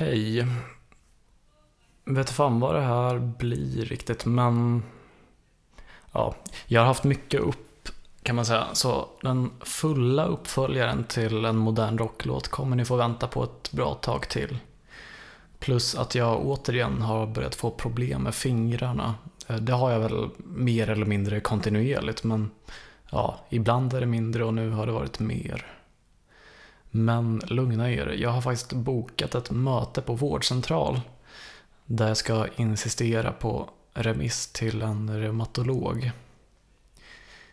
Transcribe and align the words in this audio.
Hej. 0.00 0.46
Vet 2.04 2.30
fan 2.30 2.60
vad 2.60 2.74
det 2.74 2.80
här 2.80 3.18
blir 3.18 3.84
riktigt, 3.84 4.26
men... 4.26 4.82
Ja, 6.12 6.34
jag 6.66 6.80
har 6.80 6.86
haft 6.86 7.04
mycket 7.04 7.40
upp, 7.40 7.88
kan 8.22 8.36
man 8.36 8.44
säga. 8.44 8.66
Så 8.72 9.08
den 9.22 9.50
fulla 9.60 10.24
uppföljaren 10.24 11.04
till 11.04 11.44
en 11.44 11.56
modern 11.56 11.98
rocklåt 11.98 12.48
kommer 12.48 12.76
ni 12.76 12.84
få 12.84 12.96
vänta 12.96 13.26
på 13.26 13.44
ett 13.44 13.72
bra 13.72 13.94
tag 13.94 14.28
till. 14.28 14.58
Plus 15.58 15.94
att 15.94 16.14
jag 16.14 16.46
återigen 16.46 17.02
har 17.02 17.26
börjat 17.26 17.54
få 17.54 17.70
problem 17.70 18.22
med 18.22 18.34
fingrarna. 18.34 19.14
Eh, 19.46 19.56
det 19.56 19.72
har 19.72 19.90
jag 19.90 20.00
väl 20.00 20.28
mer 20.38 20.90
eller 20.90 21.06
mindre 21.06 21.40
kontinuerligt, 21.40 22.24
men 22.24 22.50
ja, 23.10 23.40
ibland 23.48 23.94
är 23.94 24.00
det 24.00 24.06
mindre 24.06 24.44
och 24.44 24.54
nu 24.54 24.70
har 24.70 24.86
det 24.86 24.92
varit 24.92 25.18
mer. 25.18 25.79
Men 26.90 27.42
lugna 27.46 27.90
er, 27.90 28.06
jag 28.06 28.30
har 28.30 28.42
faktiskt 28.42 28.72
bokat 28.72 29.34
ett 29.34 29.50
möte 29.50 30.02
på 30.02 30.14
vårdcentral 30.14 31.00
där 31.84 32.08
jag 32.08 32.16
ska 32.16 32.46
insistera 32.56 33.32
på 33.32 33.70
remiss 33.94 34.52
till 34.52 34.82
en 34.82 35.20
reumatolog. 35.20 36.12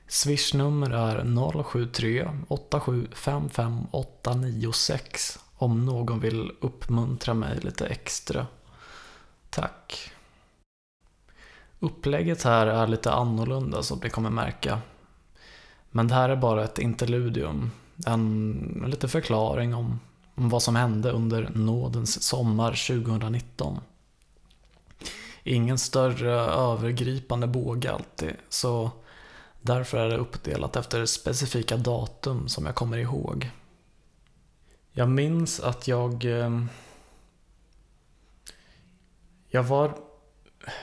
Swishnummer 0.07 0.89
är 0.89 1.63
073 1.63 2.29
8755896 2.47 5.39
om 5.55 5.85
någon 5.85 6.19
vill 6.19 6.51
uppmuntra 6.59 7.33
mig 7.33 7.59
lite 7.59 7.87
extra. 7.87 8.47
Tack. 9.49 10.11
Upplägget 11.79 12.43
här 12.43 12.67
är 12.67 12.87
lite 12.87 13.11
annorlunda 13.11 13.83
som 13.83 13.99
ni 14.03 14.09
kommer 14.09 14.29
märka. 14.29 14.81
Men 15.91 16.07
det 16.07 16.15
här 16.15 16.29
är 16.29 16.35
bara 16.35 16.63
ett 16.63 16.79
interludium. 16.79 17.71
En, 18.05 18.81
en 18.83 18.89
liten 18.89 19.09
förklaring 19.09 19.75
om, 19.75 19.99
om 20.35 20.49
vad 20.49 20.63
som 20.63 20.75
hände 20.75 21.11
under 21.11 21.49
nådens 21.55 22.23
sommar 22.23 22.71
2019. 22.71 23.79
Ingen 25.43 25.77
större 25.77 26.31
övergripande 26.41 27.47
båge 27.47 27.91
alltid, 27.91 28.33
så 28.49 28.91
därför 29.61 29.97
är 29.97 30.09
det 30.09 30.17
uppdelat 30.17 30.75
efter 30.75 31.05
specifika 31.05 31.77
datum 31.77 32.47
som 32.47 32.65
jag 32.65 32.75
kommer 32.75 32.97
ihåg. 32.97 33.51
Jag 34.91 35.09
minns 35.09 35.59
att 35.59 35.87
jag... 35.87 36.25
Eh, 36.25 36.61
jag 39.49 39.63
var 39.63 39.97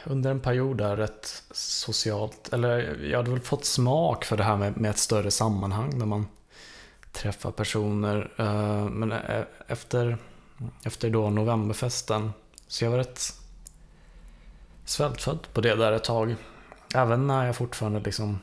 under 0.05 0.31
en 0.31 0.41
period 0.41 0.77
där 0.77 0.97
rätt 0.97 1.43
socialt, 1.51 2.49
eller 2.53 3.05
jag 3.05 3.19
hade 3.19 3.31
väl 3.31 3.41
fått 3.41 3.65
smak 3.65 4.25
för 4.25 4.37
det 4.37 4.45
här 4.45 4.57
med, 4.57 4.77
med 4.77 4.91
ett 4.91 4.99
större 4.99 5.31
sammanhang 5.31 5.99
där 5.99 6.07
man 6.07 6.27
träffa 7.15 7.53
personer. 7.53 8.31
Eh, 8.37 8.85
men 8.85 9.13
eh, 9.13 9.45
efter, 9.67 10.19
efter 10.85 11.11
då 11.11 11.31
novemberfesten, 11.31 12.33
så 12.67 12.85
jag 12.85 12.91
var 12.91 12.99
rätt 12.99 13.21
svältfödd 14.85 15.47
på 15.53 15.61
det 15.61 15.75
där 15.75 15.93
ett 15.93 16.05
tag. 16.05 16.37
Även 16.95 17.27
när 17.27 17.47
jag 17.47 17.57
fortfarande 17.57 18.01
liksom... 18.01 18.39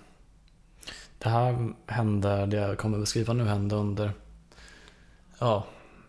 Det 1.17 1.29
här 1.29 1.73
hände, 1.85 2.45
det 2.45 2.57
jag 2.57 2.77
kommer 2.77 2.99
beskriva 2.99 3.33
nu 3.33 3.43
hände 3.43 3.75
under... 3.75 4.11
Ja, 5.39 5.65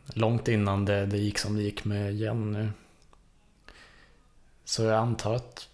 långt 0.06 0.48
innan 0.48 0.84
det, 0.84 1.06
det 1.06 1.18
gick 1.18 1.38
som 1.38 1.56
det 1.56 1.62
gick 1.62 1.84
med 1.84 2.14
Jenny. 2.14 2.68
Så 4.64 4.83
jag 4.83 4.98
antar 4.98 5.34
att 5.34 5.68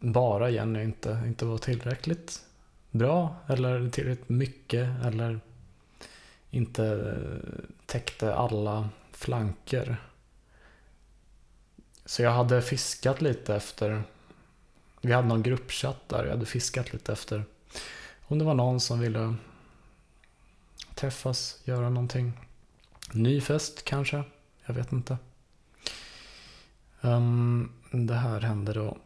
bara 0.00 0.50
Jenny 0.50 0.82
inte, 0.82 1.22
inte 1.26 1.44
var 1.44 1.58
tillräckligt 1.58 2.40
bra 2.90 3.36
eller 3.48 3.90
tillräckligt 3.90 4.28
mycket 4.28 4.88
eller 5.04 5.40
inte 6.52 6.84
eh, 6.84 7.64
täckte 7.86 8.34
alla 8.34 8.88
flanker. 9.12 9.96
Så 12.04 12.22
jag 12.22 12.30
hade 12.30 12.62
fiskat 12.62 13.20
lite 13.20 13.54
efter, 13.54 14.02
vi 15.00 15.12
hade 15.12 15.28
någon 15.28 15.42
gruppchatt 15.42 16.08
där, 16.08 16.24
jag 16.24 16.30
hade 16.30 16.46
fiskat 16.46 16.92
lite 16.92 17.12
efter 17.12 17.44
om 18.32 18.38
det 18.38 18.44
var 18.44 18.54
någon 18.54 18.80
som 18.80 19.00
ville 19.00 19.34
träffas, 20.94 21.60
göra 21.64 21.88
någonting. 21.88 22.32
Ny 23.12 23.40
fest 23.40 23.84
kanske, 23.84 24.22
jag 24.66 24.74
vet 24.74 24.92
inte. 24.92 25.18
Um, 27.00 27.72
det 27.90 28.14
här 28.14 28.40
hände 28.40 28.72
då 28.72 28.98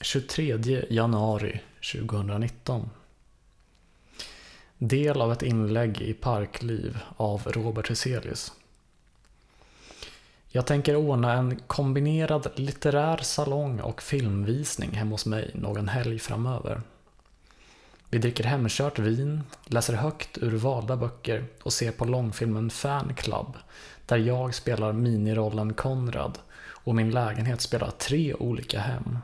23 0.00 0.84
januari 0.90 1.60
2019. 1.92 2.90
Del 4.84 5.20
av 5.20 5.32
ett 5.32 5.42
inlägg 5.42 6.00
i 6.00 6.14
Parkliv 6.14 6.98
av 7.16 7.42
Robert 7.46 7.90
Hyselius. 7.90 8.52
Jag 10.48 10.66
tänker 10.66 10.96
ordna 10.96 11.32
en 11.32 11.56
kombinerad 11.66 12.46
litterär 12.54 13.16
salong 13.16 13.80
och 13.80 14.02
filmvisning 14.02 14.90
hemma 14.90 15.10
hos 15.10 15.26
mig 15.26 15.50
någon 15.54 15.88
helg 15.88 16.18
framöver. 16.18 16.82
Vi 18.08 18.18
dricker 18.18 18.44
hemkört 18.44 18.98
vin, 18.98 19.42
läser 19.64 19.94
högt 19.94 20.38
ur 20.38 20.56
valda 20.56 20.96
böcker 20.96 21.44
och 21.62 21.72
ser 21.72 21.92
på 21.92 22.04
långfilmen 22.04 22.70
Fan 22.70 23.14
Club 23.14 23.56
där 24.06 24.16
jag 24.16 24.54
spelar 24.54 24.92
minirollen 24.92 25.74
Konrad 25.74 26.38
och 26.64 26.94
min 26.94 27.10
lägenhet 27.10 27.60
spelar 27.60 27.90
tre 27.90 28.34
olika 28.34 28.80
hem. 28.80 29.18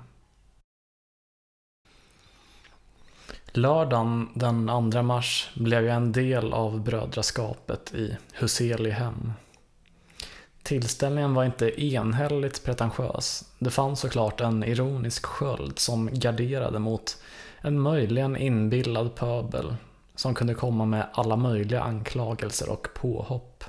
Lördagen 3.59 4.29
den 4.35 4.91
2 4.93 5.03
mars 5.03 5.51
blev 5.55 5.85
jag 5.85 5.97
en 5.97 6.13
del 6.13 6.53
av 6.53 6.81
brödraskapet 6.81 7.95
i 7.95 8.17
Huselihem. 8.33 9.33
Tillställningen 10.63 11.35
var 11.35 11.45
inte 11.45 11.85
enhälligt 11.85 12.65
pretentiös. 12.65 13.45
Det 13.59 13.71
fanns 13.71 14.01
såklart 14.01 14.41
en 14.41 14.65
ironisk 14.65 15.27
sköld 15.27 15.79
som 15.79 16.11
garderade 16.13 16.79
mot 16.79 17.17
en 17.61 17.81
möjligen 17.81 18.37
inbillad 18.37 19.15
pöbel 19.15 19.77
som 20.15 20.35
kunde 20.35 20.55
komma 20.55 20.85
med 20.85 21.07
alla 21.13 21.37
möjliga 21.37 21.83
anklagelser 21.83 22.71
och 22.71 22.89
påhopp. 22.95 23.65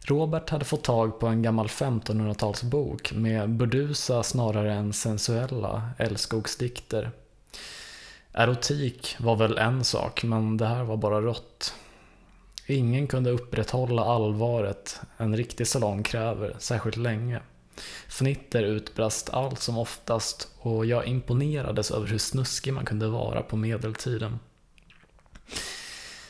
Robert 0.00 0.50
hade 0.50 0.64
fått 0.64 0.84
tag 0.84 1.20
på 1.20 1.26
en 1.26 1.42
gammal 1.42 1.66
1500-talsbok 1.66 3.12
med 3.12 3.50
burdusa 3.50 4.22
snarare 4.22 4.74
än 4.74 4.92
sensuella 4.92 5.90
älskogsdikter. 5.98 7.10
Erotik 8.38 9.16
var 9.18 9.36
väl 9.36 9.58
en 9.58 9.84
sak, 9.84 10.22
men 10.22 10.56
det 10.56 10.66
här 10.66 10.84
var 10.84 10.96
bara 10.96 11.20
rått. 11.20 11.74
Ingen 12.66 13.06
kunde 13.06 13.30
upprätthålla 13.30 14.04
allvaret 14.04 15.00
en 15.16 15.36
riktig 15.36 15.66
salong 15.66 16.02
kräver 16.02 16.56
särskilt 16.58 16.96
länge. 16.96 17.40
Fnitter 18.08 18.62
utbrast 18.62 19.30
allt 19.30 19.60
som 19.60 19.78
oftast 19.78 20.48
och 20.58 20.86
jag 20.86 21.06
imponerades 21.06 21.90
över 21.90 22.06
hur 22.06 22.18
snuskig 22.18 22.72
man 22.72 22.84
kunde 22.84 23.08
vara 23.08 23.42
på 23.42 23.56
medeltiden. 23.56 24.38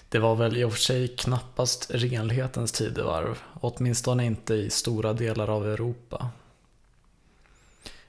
Det 0.08 0.18
var 0.18 0.34
väl 0.36 0.56
i 0.56 0.64
och 0.64 0.72
för 0.72 0.80
sig 0.80 1.08
knappast 1.08 1.90
renlighetens 1.90 2.72
tidevarv, 2.72 3.38
åtminstone 3.60 4.24
inte 4.24 4.54
i 4.54 4.70
stora 4.70 5.12
delar 5.12 5.48
av 5.50 5.68
Europa. 5.68 6.30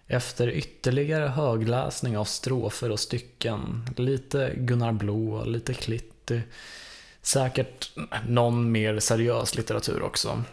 Efter 0.07 0.49
ytterligare 0.49 1.27
högläsning 1.27 2.17
av 2.17 2.25
strofer 2.25 2.91
och 2.91 2.99
stycken, 2.99 3.89
lite 3.97 4.53
Gunnar 4.57 4.91
Blå, 4.91 5.45
lite 5.45 5.73
Klitty, 5.73 6.41
säkert 7.21 7.91
någon 8.27 8.71
mer 8.71 8.99
seriös 8.99 9.55
litteratur 9.55 10.01
också, 10.01 10.43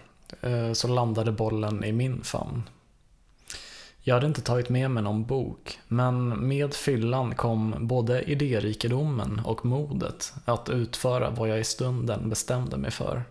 eh, 0.40 0.72
så 0.72 0.88
landade 0.88 1.32
bollen 1.32 1.84
i 1.84 1.92
min 1.92 2.24
famn. 2.24 2.62
Jag 4.06 4.14
hade 4.14 4.26
inte 4.26 4.42
tagit 4.42 4.68
med 4.68 4.90
mig 4.90 5.02
någon 5.02 5.24
bok, 5.24 5.78
men 5.88 6.48
med 6.48 6.74
fyllan 6.74 7.34
kom 7.34 7.74
både 7.80 8.22
idérikedomen 8.22 9.40
och 9.44 9.64
modet 9.64 10.32
att 10.44 10.68
utföra 10.68 11.30
vad 11.30 11.48
jag 11.48 11.60
i 11.60 11.64
stunden 11.64 12.28
bestämde 12.28 12.76
mig 12.76 12.90
för. 12.90 13.24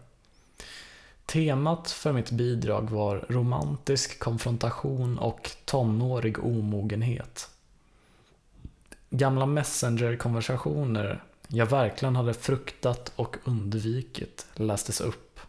Temat 1.25 1.91
för 1.91 2.13
mitt 2.13 2.31
bidrag 2.31 2.89
var 2.89 3.25
romantisk 3.29 4.19
konfrontation 4.19 5.19
och 5.19 5.51
tonårig 5.65 6.39
omogenhet. 6.39 7.49
Gamla 9.09 9.45
messenger-konversationer 9.45 11.23
jag 11.47 11.65
verkligen 11.65 12.15
hade 12.15 12.33
fruktat 12.33 13.11
och 13.15 13.37
undvikit 13.43 14.45
lästes 14.53 15.01
upp. 15.01 15.39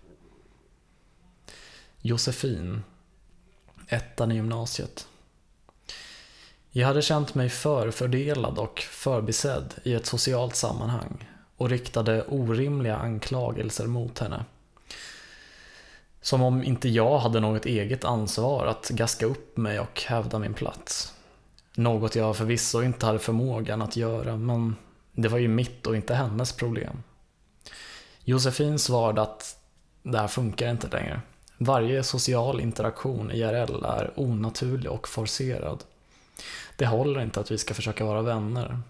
Josefin, 2.01 2.83
ettan 3.89 4.33
i 4.33 4.35
gymnasiet. 4.35 5.09
Jag 6.71 6.87
hade 6.87 7.03
känt 7.03 7.35
mig 7.35 7.49
förfördelad 7.49 8.59
och 8.59 8.81
förbisedd 8.81 9.75
i 9.83 9.95
ett 9.95 10.07
socialt 10.07 10.57
sammanhang 10.57 11.29
och 11.57 11.71
riktade 11.71 12.23
orimliga 12.23 12.97
anklagelser 12.97 13.87
mot 13.87 14.19
henne. 14.19 14.45
Som 16.25 16.43
om 16.43 16.65
inte 16.65 16.89
jag 16.89 17.19
hade 17.19 17.41
något 17.41 17.67
eget 17.67 18.05
ansvar 18.05 18.67
att 18.67 18.89
gaska 18.89 19.27
upp 19.27 19.57
mig 19.57 19.81
och 19.81 20.03
hävda 20.07 20.39
min 20.39 20.55
plats. 20.55 21.15
Något 21.75 22.15
jag 22.15 22.37
förvisso 22.37 22.83
inte 22.83 23.07
hade 23.07 23.19
förmågan 23.19 23.83
att 23.83 23.97
göra, 23.97 24.37
men 24.37 24.77
det 25.13 25.29
var 25.29 25.39
ju 25.39 25.49
mitt 25.49 25.87
och 25.87 25.97
inte 25.97 26.15
hennes 26.15 26.53
problem. 26.53 27.03
Josefin 28.25 28.79
svarade 28.79 29.23
att 29.23 29.59
det 30.03 30.19
här 30.19 30.29
funkar 30.29 30.71
inte 30.71 30.89
längre. 30.89 31.21
Varje 31.59 32.03
social 32.03 32.61
interaktion 32.61 33.31
IRL 33.31 33.85
är 33.85 34.13
onaturlig 34.17 34.91
och 34.93 35.09
forcerad. 35.09 35.85
Det 36.77 36.87
håller 36.87 37.21
inte 37.21 37.41
att 37.41 37.51
vi 37.51 37.59
ska 37.59 37.75
försöka 37.75 38.05
vara 38.05 38.23
vänner. 38.23 38.81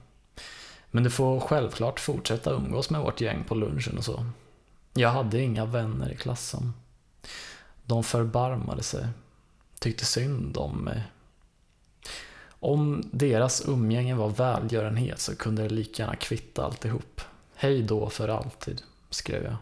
Men 0.90 1.04
du 1.04 1.10
får 1.10 1.40
självklart 1.40 2.00
fortsätta 2.00 2.50
umgås 2.50 2.90
med 2.90 3.00
vårt 3.00 3.20
gäng 3.20 3.44
på 3.44 3.54
lunchen 3.54 3.98
och 3.98 4.04
så. 4.04 4.26
Jag 4.92 5.08
hade 5.08 5.40
inga 5.40 5.64
vänner 5.64 6.12
i 6.12 6.16
klassen. 6.16 6.72
De 7.84 8.04
förbarmade 8.04 8.82
sig. 8.82 9.06
Tyckte 9.78 10.04
synd 10.04 10.56
om 10.56 10.84
mig. 10.84 11.02
Om 12.48 13.02
deras 13.12 13.68
umgänge 13.68 14.14
var 14.14 14.28
välgörenhet 14.28 15.20
så 15.20 15.36
kunde 15.36 15.62
det 15.62 15.68
lika 15.68 16.02
gärna 16.02 16.16
kvitta 16.16 16.64
alltihop. 16.64 17.20
Hej 17.54 17.82
då 17.82 18.10
för 18.10 18.28
alltid, 18.28 18.82
skrev 19.10 19.44
jag. 19.44 19.56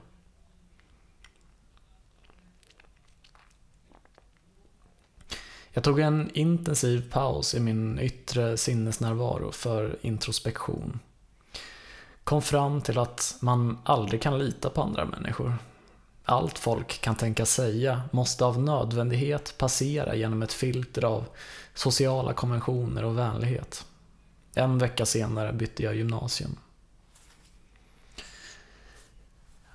Jag 5.75 5.85
tog 5.85 6.01
en 6.01 6.31
intensiv 6.35 7.11
paus 7.11 7.55
i 7.55 7.61
min 7.61 7.99
yttre 7.99 8.57
sinnesnärvaro 8.57 9.53
för 9.53 9.99
introspektion. 10.01 11.01
Kom 12.25 12.43
fram 12.43 12.81
till 12.81 12.99
att 12.99 13.37
man 13.41 13.79
aldrig 13.85 14.23
kan 14.23 14.39
lita 14.39 14.71
på 14.71 14.83
andra 14.83 15.05
människor. 15.05 15.59
Allt 16.25 16.59
folk 16.59 17.01
kan 17.01 17.15
tänka 17.15 17.47
säga 17.47 18.03
måste 18.11 18.45
av 18.45 18.63
nödvändighet 18.63 19.55
passera 19.59 20.15
genom 20.15 20.43
ett 20.43 20.53
filter 20.53 21.05
av 21.05 21.25
sociala 21.75 22.33
konventioner 22.33 23.05
och 23.05 23.19
vänlighet. 23.19 23.87
En 24.55 24.79
vecka 24.79 25.07
senare 25.07 25.53
bytte 25.53 25.83
jag 25.83 25.97
gymnasium. 25.97 26.57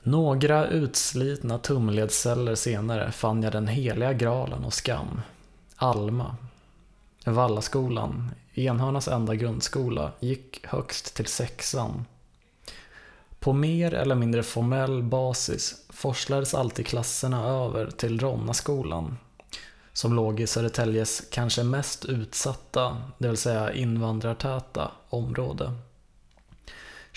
Några 0.04 0.68
utslitna 0.68 1.58
tumledsceller 1.58 2.56
senare 2.56 3.12
fann 3.12 3.44
jag 3.44 3.52
den 3.52 3.68
heliga 3.68 4.14
graalen 4.14 4.66
och 4.66 4.74
skam. 4.74 5.22
Alma. 5.76 6.36
Vallaskolan, 7.26 8.32
Enhörnas 8.54 9.08
enda 9.08 9.36
grundskola, 9.36 10.12
gick 10.20 10.66
högst 10.66 11.16
till 11.16 11.26
sexan. 11.26 12.06
På 13.48 13.54
mer 13.54 13.94
eller 13.94 14.16
mindre 14.16 14.44
formell 14.44 15.04
basis 15.04 15.76
forslades 15.90 16.54
alltid 16.54 16.88
klasserna 16.88 17.46
över 17.46 17.92
till 17.92 18.20
Ronnaskolan, 18.20 19.18
som 19.94 20.14
låg 20.14 20.40
i 20.40 20.48
Södertäljes 20.48 21.24
kanske 21.32 21.64
mest 21.64 22.06
utsatta, 22.06 22.98
det 23.18 23.28
vill 23.28 23.38
säga 23.38 23.74
invandrartäta, 23.74 24.92
område. 25.10 25.74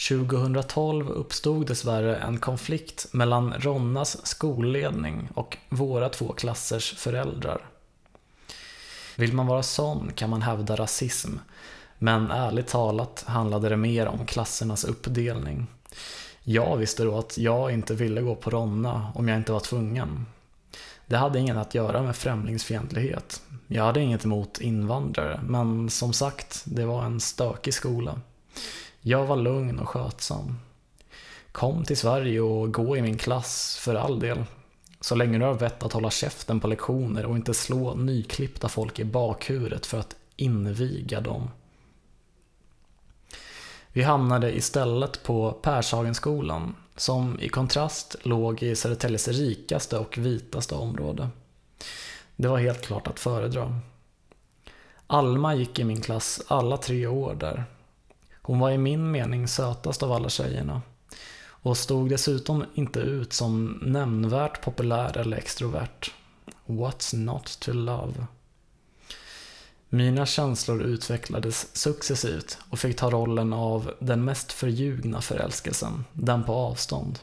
2012 0.08 1.08
uppstod 1.08 1.66
dessvärre 1.66 2.16
en 2.16 2.38
konflikt 2.38 3.06
mellan 3.12 3.54
Ronnas 3.54 4.26
skolledning 4.26 5.28
och 5.34 5.56
våra 5.68 6.08
två 6.08 6.32
klassers 6.32 6.94
föräldrar. 6.94 7.66
Vill 9.16 9.32
man 9.32 9.46
vara 9.46 9.62
sån 9.62 10.12
kan 10.14 10.30
man 10.30 10.42
hävda 10.42 10.76
rasism, 10.76 11.36
men 11.98 12.30
ärligt 12.30 12.68
talat 12.68 13.24
handlade 13.26 13.68
det 13.68 13.76
mer 13.76 14.06
om 14.06 14.26
klassernas 14.26 14.84
uppdelning. 14.84 15.66
Jag 16.42 16.76
visste 16.76 17.04
då 17.04 17.18
att 17.18 17.38
jag 17.38 17.72
inte 17.72 17.94
ville 17.94 18.20
gå 18.20 18.34
på 18.34 18.50
Ronna 18.50 19.12
om 19.14 19.28
jag 19.28 19.36
inte 19.36 19.52
var 19.52 19.60
tvungen. 19.60 20.26
Det 21.06 21.16
hade 21.16 21.38
inget 21.38 21.56
att 21.56 21.74
göra 21.74 22.02
med 22.02 22.16
främlingsfientlighet. 22.16 23.42
Jag 23.66 23.84
hade 23.84 24.00
inget 24.00 24.24
emot 24.24 24.60
invandrare, 24.60 25.40
men 25.46 25.90
som 25.90 26.12
sagt, 26.12 26.62
det 26.66 26.84
var 26.84 27.04
en 27.04 27.20
stökig 27.20 27.74
skola. 27.74 28.20
Jag 29.00 29.26
var 29.26 29.36
lugn 29.36 29.78
och 29.78 29.88
skötsam. 29.88 30.58
Kom 31.52 31.84
till 31.84 31.96
Sverige 31.96 32.40
och 32.40 32.74
gå 32.74 32.96
i 32.96 33.02
min 33.02 33.18
klass, 33.18 33.78
för 33.80 33.94
all 33.94 34.20
del. 34.20 34.44
Så 35.00 35.14
länge 35.14 35.38
du 35.38 35.44
har 35.44 35.54
vett 35.54 35.82
att 35.82 35.92
hålla 35.92 36.10
käften 36.10 36.60
på 36.60 36.68
lektioner 36.68 37.26
och 37.26 37.36
inte 37.36 37.54
slå 37.54 37.94
nyklippta 37.94 38.68
folk 38.68 38.98
i 38.98 39.04
bakhuvudet 39.04 39.86
för 39.86 39.98
att 39.98 40.16
inviga 40.36 41.20
dem. 41.20 41.50
Vi 44.00 44.04
hamnade 44.04 44.56
istället 44.56 45.22
på 45.22 45.52
Pershagenskolan, 45.52 46.76
som 46.96 47.40
i 47.40 47.48
kontrast 47.48 48.16
låg 48.22 48.62
i 48.62 48.76
Södertäljes 48.76 49.28
rikaste 49.28 49.98
och 49.98 50.18
vitaste 50.18 50.74
område. 50.74 51.28
Det 52.36 52.48
var 52.48 52.58
helt 52.58 52.86
klart 52.86 53.06
att 53.06 53.20
föredra. 53.20 53.80
Alma 55.06 55.54
gick 55.54 55.78
i 55.78 55.84
min 55.84 56.00
klass 56.00 56.42
alla 56.46 56.76
tre 56.76 57.06
år 57.06 57.34
där. 57.34 57.64
Hon 58.42 58.58
var 58.58 58.70
i 58.70 58.78
min 58.78 59.10
mening 59.10 59.48
sötast 59.48 60.02
av 60.02 60.12
alla 60.12 60.28
tjejerna 60.28 60.82
och 61.46 61.76
stod 61.76 62.08
dessutom 62.08 62.64
inte 62.74 63.00
ut 63.00 63.32
som 63.32 63.78
nämnvärt 63.82 64.64
populär 64.64 65.18
eller 65.18 65.36
extrovert. 65.36 66.12
What's 66.66 67.16
not 67.16 67.60
to 67.60 67.72
love? 67.72 68.14
Mina 69.92 70.26
känslor 70.26 70.82
utvecklades 70.82 71.76
successivt 71.76 72.58
och 72.70 72.78
fick 72.78 72.96
ta 72.96 73.10
rollen 73.10 73.52
av 73.52 73.94
den 73.98 74.24
mest 74.24 74.52
förljugna 74.52 75.20
förälskelsen, 75.20 76.04
den 76.12 76.44
på 76.44 76.52
avstånd. 76.52 77.18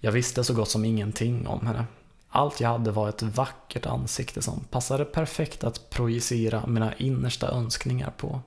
Jag 0.00 0.12
visste 0.12 0.44
så 0.44 0.54
gott 0.54 0.68
som 0.70 0.84
ingenting 0.84 1.46
om 1.46 1.66
henne. 1.66 1.84
Allt 2.28 2.60
jag 2.60 2.68
hade 2.68 2.90
var 2.90 3.08
ett 3.08 3.22
vackert 3.22 3.86
ansikte 3.86 4.42
som 4.42 4.60
passade 4.70 5.04
perfekt 5.04 5.64
att 5.64 5.90
projicera 5.90 6.66
mina 6.66 6.94
innersta 6.94 7.50
önskningar 7.50 8.10
på. 8.16 8.40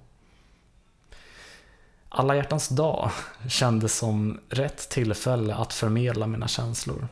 Alla 2.09 2.35
hjärtans 2.35 2.69
dag 2.69 3.11
kändes 3.49 3.97
som 3.97 4.39
rätt 4.49 4.89
tillfälle 4.89 5.55
att 5.55 5.73
förmedla 5.73 6.27
mina 6.27 6.47
känslor. 6.47 7.07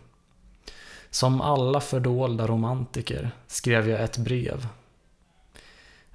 Som 1.10 1.42
alla 1.42 1.82
fördolda 1.82 2.48
romantiker 2.48 3.32
skrev 3.48 3.90
jag 3.90 4.02
ett 4.02 4.18
brev. 4.18 4.68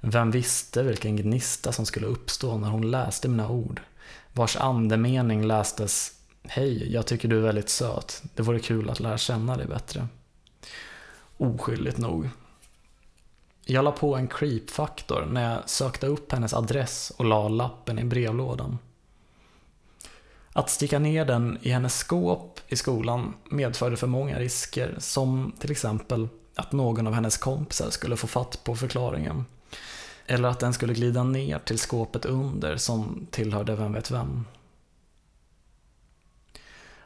Vem 0.01 0.31
visste 0.31 0.83
vilken 0.83 1.15
gnista 1.15 1.71
som 1.71 1.85
skulle 1.85 2.07
uppstå 2.07 2.57
när 2.57 2.69
hon 2.69 2.91
läste 2.91 3.27
mina 3.27 3.49
ord, 3.49 3.81
vars 4.33 4.57
andemening 4.57 5.45
lästes 5.47 6.13
Hej, 6.43 6.93
jag 6.93 7.05
tycker 7.05 7.27
du 7.27 7.37
är 7.37 7.41
väldigt 7.41 7.69
söt. 7.69 8.23
Det 8.35 8.43
vore 8.43 8.59
kul 8.59 8.89
att 8.89 8.99
lära 8.99 9.17
känna 9.17 9.57
dig 9.57 9.67
bättre. 9.67 10.07
Oskyldigt 11.37 11.97
nog 11.97 12.29
jag 13.69 13.85
la 13.85 13.91
på 13.91 14.15
en 14.15 14.27
creep-faktor 14.27 15.27
när 15.31 15.53
jag 15.53 15.69
sökte 15.69 16.07
upp 16.07 16.31
hennes 16.31 16.53
adress 16.53 17.11
och 17.17 17.25
la 17.25 17.47
lappen 17.47 17.99
i 17.99 18.03
brevlådan. 18.03 18.77
Att 20.53 20.69
sticka 20.69 20.99
ner 20.99 21.25
den 21.25 21.57
i 21.61 21.69
hennes 21.69 21.97
skåp 21.97 22.59
i 22.67 22.75
skolan 22.75 23.33
medförde 23.45 23.97
för 23.97 24.07
många 24.07 24.39
risker, 24.39 24.95
som 24.99 25.53
till 25.59 25.71
exempel 25.71 26.27
att 26.55 26.71
någon 26.71 27.07
av 27.07 27.13
hennes 27.13 27.37
kompisar 27.37 27.89
skulle 27.89 28.17
få 28.17 28.27
fatt 28.27 28.63
på 28.63 28.75
förklaringen. 28.75 29.45
Eller 30.27 30.49
att 30.49 30.59
den 30.59 30.73
skulle 30.73 30.93
glida 30.93 31.23
ner 31.23 31.59
till 31.59 31.79
skåpet 31.79 32.25
under 32.25 32.77
som 32.77 33.27
tillhörde 33.31 33.75
vem 33.75 33.93
vet 33.93 34.11
vem. 34.11 34.45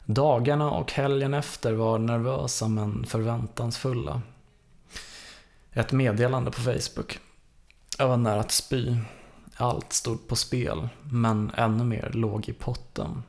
Dagarna 0.05 0.71
och 0.71 0.91
helgen 0.91 1.33
efter 1.33 1.73
var 1.73 1.99
nervösa 1.99 2.67
men 2.67 3.05
förväntansfulla. 3.05 4.21
Ett 5.71 5.91
meddelande 5.91 6.51
på 6.51 6.61
Facebook. 6.61 7.19
Jag 7.97 8.07
var 8.07 8.17
nära 8.17 8.39
att 8.39 8.51
spy. 8.51 8.97
Allt 9.55 9.93
stod 9.93 10.27
på 10.27 10.35
spel, 10.35 10.89
men 11.03 11.51
ännu 11.57 11.83
mer 11.83 12.11
låg 12.13 12.49
i 12.49 12.53
potten. 12.53 13.23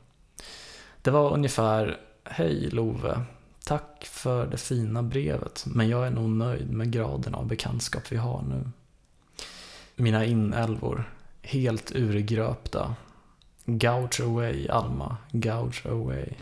Det 1.01 1.11
var 1.11 1.33
ungefär 1.33 1.99
Hej 2.23 2.69
Love. 2.69 3.21
Tack 3.65 4.05
för 4.05 4.47
det 4.47 4.57
fina 4.57 5.03
brevet, 5.03 5.65
men 5.67 5.89
jag 5.89 6.07
är 6.07 6.11
nog 6.11 6.29
nöjd 6.29 6.71
med 6.71 6.91
graden 6.91 7.35
av 7.35 7.47
bekantskap 7.47 8.11
vi 8.11 8.17
har 8.17 8.41
nu. 8.41 8.69
Mina 9.95 10.25
inälvor, 10.25 11.09
helt 11.41 11.91
urgröpta. 11.95 12.95
Gouge 13.65 14.23
away, 14.23 14.67
Alma. 14.69 15.17
Gouge 15.31 15.89
away. 15.89 16.37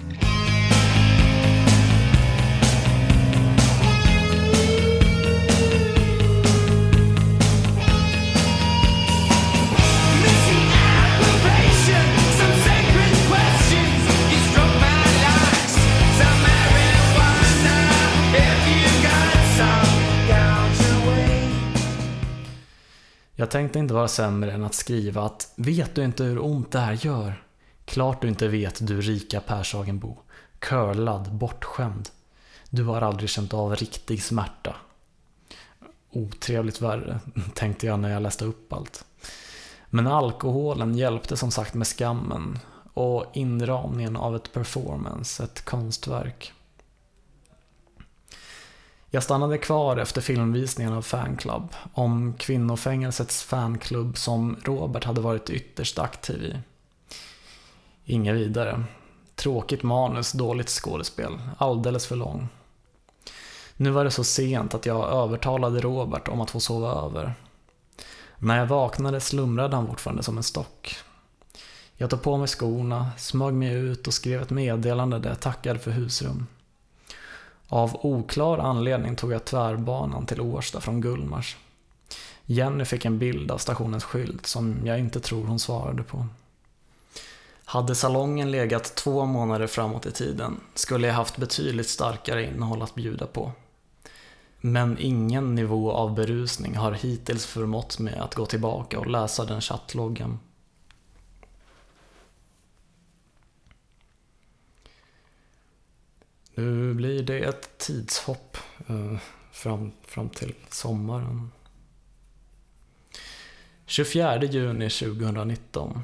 Jag 23.41 23.49
tänkte 23.49 23.79
inte 23.79 23.93
vara 23.93 24.07
sämre 24.07 24.51
än 24.51 24.63
att 24.63 24.73
skriva 24.73 25.21
att 25.21 25.53
vet 25.55 25.95
du 25.95 26.03
inte 26.03 26.23
hur 26.23 26.45
ont 26.45 26.71
det 26.71 26.79
här 26.79 27.05
gör? 27.05 27.43
Klart 27.85 28.21
du 28.21 28.27
inte 28.27 28.47
vet 28.47 28.87
du 28.87 29.01
rika 29.01 29.41
Pershagenbo. 29.41 30.17
Curlad, 30.59 31.33
bortskämd. 31.33 32.09
Du 32.69 32.83
har 32.83 33.01
aldrig 33.01 33.29
känt 33.29 33.53
av 33.53 33.75
riktig 33.75 34.23
smärta. 34.23 34.75
Otrevligt 36.09 36.81
värre, 36.81 37.19
tänkte 37.53 37.87
jag 37.87 37.99
när 37.99 38.09
jag 38.09 38.21
läste 38.21 38.45
upp 38.45 38.73
allt. 38.73 39.05
Men 39.89 40.07
alkoholen 40.07 40.97
hjälpte 40.97 41.37
som 41.37 41.51
sagt 41.51 41.73
med 41.73 41.87
skammen 41.87 42.59
och 42.93 43.25
inramningen 43.33 44.15
av 44.15 44.35
ett 44.35 44.53
performance, 44.53 45.43
ett 45.43 45.65
konstverk. 45.65 46.53
Jag 49.13 49.23
stannade 49.23 49.57
kvar 49.57 49.97
efter 49.97 50.21
filmvisningen 50.21 50.93
av 50.93 51.01
Fanclub 51.01 51.75
om 51.93 52.33
kvinnofängelsets 52.33 53.43
fanklubb 53.43 54.17
som 54.17 54.57
Robert 54.63 55.03
hade 55.03 55.21
varit 55.21 55.49
ytterst 55.49 55.99
aktiv 55.99 56.43
i. 56.43 56.55
Inget 58.05 58.35
vidare. 58.35 58.83
Tråkigt 59.35 59.83
manus, 59.83 60.31
dåligt 60.31 60.69
skådespel, 60.69 61.41
alldeles 61.57 62.07
för 62.07 62.15
lång. 62.15 62.47
Nu 63.77 63.89
var 63.89 64.03
det 64.03 64.11
så 64.11 64.23
sent 64.23 64.73
att 64.73 64.85
jag 64.85 65.11
övertalade 65.13 65.81
Robert 65.81 66.27
om 66.27 66.41
att 66.41 66.51
få 66.51 66.59
sova 66.59 67.05
över. 67.05 67.33
När 68.37 68.57
jag 68.57 68.65
vaknade 68.65 69.19
slumrade 69.19 69.75
han 69.75 69.87
fortfarande 69.87 70.23
som 70.23 70.37
en 70.37 70.43
stock. 70.43 70.95
Jag 71.95 72.09
tog 72.09 72.21
på 72.21 72.37
mig 72.37 72.47
skorna, 72.47 73.11
smög 73.17 73.53
mig 73.53 73.73
ut 73.73 74.07
och 74.07 74.13
skrev 74.13 74.41
ett 74.41 74.49
meddelande 74.49 75.19
där 75.19 75.29
jag 75.29 75.39
tackade 75.39 75.79
för 75.79 75.91
husrum. 75.91 76.47
Av 77.71 78.05
oklar 78.05 78.57
anledning 78.57 79.15
tog 79.15 79.31
jag 79.31 79.45
tvärbanan 79.45 80.25
till 80.25 80.41
Årsta 80.41 80.81
från 80.81 81.01
Gullmars. 81.01 81.57
Jenny 82.45 82.85
fick 82.85 83.05
en 83.05 83.19
bild 83.19 83.51
av 83.51 83.57
stationens 83.57 84.03
skylt 84.03 84.45
som 84.45 84.77
jag 84.85 84.99
inte 84.99 85.19
tror 85.19 85.45
hon 85.45 85.59
svarade 85.59 86.03
på. 86.03 86.27
Hade 87.65 87.95
salongen 87.95 88.51
legat 88.51 88.95
två 88.95 89.25
månader 89.25 89.67
framåt 89.67 90.05
i 90.05 90.11
tiden 90.11 90.59
skulle 90.73 91.07
jag 91.07 91.13
haft 91.13 91.37
betydligt 91.37 91.89
starkare 91.89 92.45
innehåll 92.45 92.81
att 92.81 92.95
bjuda 92.95 93.27
på. 93.27 93.51
Men 94.61 94.97
ingen 94.99 95.55
nivå 95.55 95.91
av 95.91 96.15
berusning 96.15 96.75
har 96.75 96.91
hittills 96.91 97.45
förmått 97.45 97.99
mig 97.99 98.15
att 98.15 98.35
gå 98.35 98.45
tillbaka 98.45 98.99
och 98.99 99.07
läsa 99.07 99.45
den 99.45 99.61
chattloggen. 99.61 100.39
Nu 106.61 106.93
blir 106.93 107.23
det 107.23 107.39
ett 107.39 107.77
tidshopp 107.77 108.57
eh, 108.87 109.17
fram, 109.51 109.91
fram 110.07 110.29
till 110.29 110.53
sommaren. 110.69 111.51
24 113.85 114.43
juni 114.43 114.89
2019. 114.89 116.01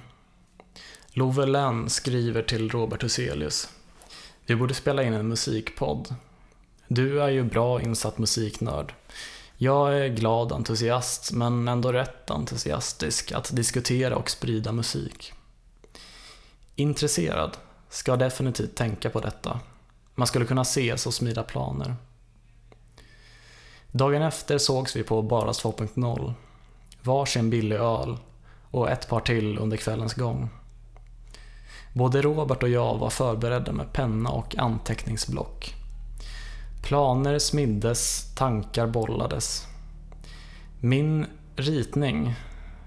Love 1.10 1.46
Lenn 1.46 1.90
skriver 1.90 2.42
till 2.42 2.70
Robert 2.70 3.04
Huselius. 3.04 3.70
Vi 4.46 4.56
borde 4.56 4.74
spela 4.74 5.04
in 5.04 5.14
en 5.14 5.28
musikpodd. 5.28 6.16
Du 6.88 7.22
är 7.22 7.30
ju 7.30 7.44
bra 7.44 7.82
insatt 7.82 8.18
musiknörd. 8.18 8.94
Jag 9.58 10.00
är 10.00 10.08
glad 10.08 10.52
entusiast, 10.52 11.32
men 11.32 11.68
ändå 11.68 11.92
rätt 11.92 12.30
entusiastisk 12.30 13.32
att 13.32 13.56
diskutera 13.56 14.16
och 14.16 14.30
sprida 14.30 14.72
musik. 14.72 15.34
Intresserad? 16.76 17.58
Ska 17.90 18.16
definitivt 18.16 18.76
tänka 18.76 19.10
på 19.10 19.20
detta. 19.20 19.60
Man 20.20 20.28
skulle 20.28 20.46
kunna 20.46 20.62
ses 20.62 21.08
och 21.08 21.14
smida 21.14 21.44
planer. 21.44 21.96
Dagen 23.92 24.22
efter 24.22 24.58
sågs 24.58 24.96
vi 24.96 25.04
på 25.04 25.22
Baras 25.22 25.64
2.0. 25.64 26.34
Varsin 27.02 27.50
billig 27.50 27.76
öl 27.76 28.18
och 28.72 28.90
ett 28.90 29.10
par 29.10 29.20
till 29.20 29.58
under 29.58 29.78
kvällens 29.78 30.14
gång. 30.14 30.50
Både 31.94 32.22
Robert 32.22 32.64
och 32.64 32.70
jag 32.70 32.98
var 32.98 33.10
förberedda 33.10 33.72
med 33.72 33.94
penna 33.94 34.30
och 34.30 34.58
anteckningsblock. 34.58 35.76
Planer 36.84 37.40
smiddes, 37.40 38.34
tankar 38.36 38.88
bollades. 38.88 39.68
Min 40.80 41.26
ritning 41.56 42.36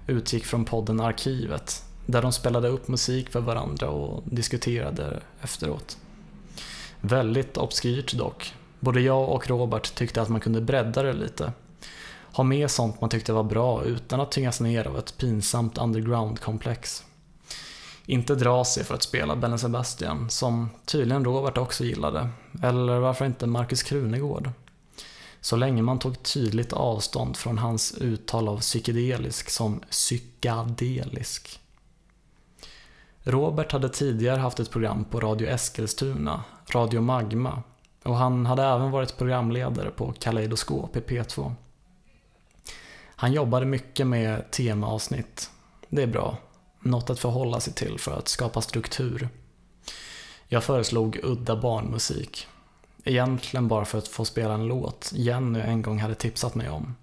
utgick 0.07 0.45
från 0.45 0.65
podden 0.65 0.99
Arkivet, 0.99 1.83
där 2.05 2.21
de 2.21 2.31
spelade 2.31 2.67
upp 2.67 2.87
musik 2.87 3.29
för 3.29 3.41
varandra 3.41 3.89
och 3.89 4.23
diskuterade 4.25 5.21
efteråt. 5.41 5.97
Väldigt 7.01 7.57
obskyrt 7.57 8.13
dock. 8.13 8.53
Både 8.79 9.01
jag 9.01 9.29
och 9.29 9.47
Robert 9.47 9.95
tyckte 9.95 10.21
att 10.21 10.29
man 10.29 10.41
kunde 10.41 10.61
bredda 10.61 11.03
det 11.03 11.13
lite. 11.13 11.53
Ha 12.33 12.43
med 12.43 12.71
sånt 12.71 13.01
man 13.01 13.09
tyckte 13.09 13.33
var 13.33 13.43
bra 13.43 13.83
utan 13.83 14.19
att 14.19 14.31
tyngas 14.31 14.59
ner 14.59 14.87
av 14.87 14.97
ett 14.97 15.17
pinsamt 15.17 15.77
underground-komplex. 15.77 17.03
Inte 18.05 18.35
dra 18.35 18.65
sig 18.65 18.83
för 18.83 18.95
att 18.95 19.03
spela 19.03 19.35
Belle 19.35 19.57
Sebastian, 19.57 20.29
som 20.29 20.69
tydligen 20.85 21.25
Robert 21.25 21.57
också 21.57 21.83
gillade. 21.83 22.29
Eller 22.63 22.99
varför 22.99 23.25
inte 23.25 23.47
Markus 23.47 23.83
Krunegård? 23.83 24.49
Så 25.41 25.55
länge 25.55 25.81
man 25.81 25.99
tog 25.99 26.23
tydligt 26.23 26.73
avstånd 26.73 27.37
från 27.37 27.57
hans 27.57 27.97
uttal 27.97 28.47
av 28.47 28.59
psykedelisk 28.59 29.49
som 29.49 29.79
psykadelisk. 29.89 31.59
Robert 33.23 33.71
hade 33.71 33.89
tidigare 33.89 34.39
haft 34.39 34.59
ett 34.59 34.71
program 34.71 35.05
på 35.05 35.19
Radio 35.19 35.47
Eskilstuna, 35.47 36.43
Radio 36.73 37.01
Magma, 37.01 37.63
och 38.03 38.15
han 38.15 38.45
hade 38.45 38.63
även 38.63 38.91
varit 38.91 39.17
programledare 39.17 39.89
på 39.89 40.13
Kaleidoskop 40.19 40.95
i 40.95 40.99
P2. 40.99 41.53
Han 43.15 43.33
jobbade 43.33 43.65
mycket 43.65 44.07
med 44.07 44.51
temaavsnitt. 44.51 45.49
Det 45.89 46.03
är 46.03 46.07
bra. 46.07 46.37
Något 46.79 47.09
att 47.09 47.19
förhålla 47.19 47.59
sig 47.59 47.73
till 47.73 47.99
för 47.99 48.11
att 48.11 48.27
skapa 48.27 48.61
struktur. 48.61 49.29
Jag 50.47 50.63
föreslog 50.63 51.19
udda 51.23 51.55
barnmusik. 51.55 52.47
Egentligen 53.03 53.67
bara 53.67 53.85
för 53.85 53.97
att 53.97 54.07
få 54.07 54.25
spela 54.25 54.53
en 54.53 54.67
låt 54.67 55.11
Jenny 55.15 55.59
en 55.59 55.81
gång 55.81 55.99
hade 55.99 56.15
tipsat 56.15 56.55
mig 56.55 56.69
om. 56.69 56.95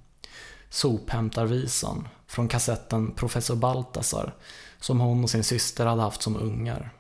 Sophämtarvisan 0.71 2.09
från 2.27 2.49
kassetten 2.49 3.15
Professor 3.15 3.57
Baltasar 3.57 4.35
som 4.81 5.01
hon 5.01 5.25
och 5.25 5.31
sin 5.31 5.45
syster 5.45 5.87
hade 5.87 6.03
haft 6.03 6.23
som 6.23 6.37
ungar. 6.37 6.91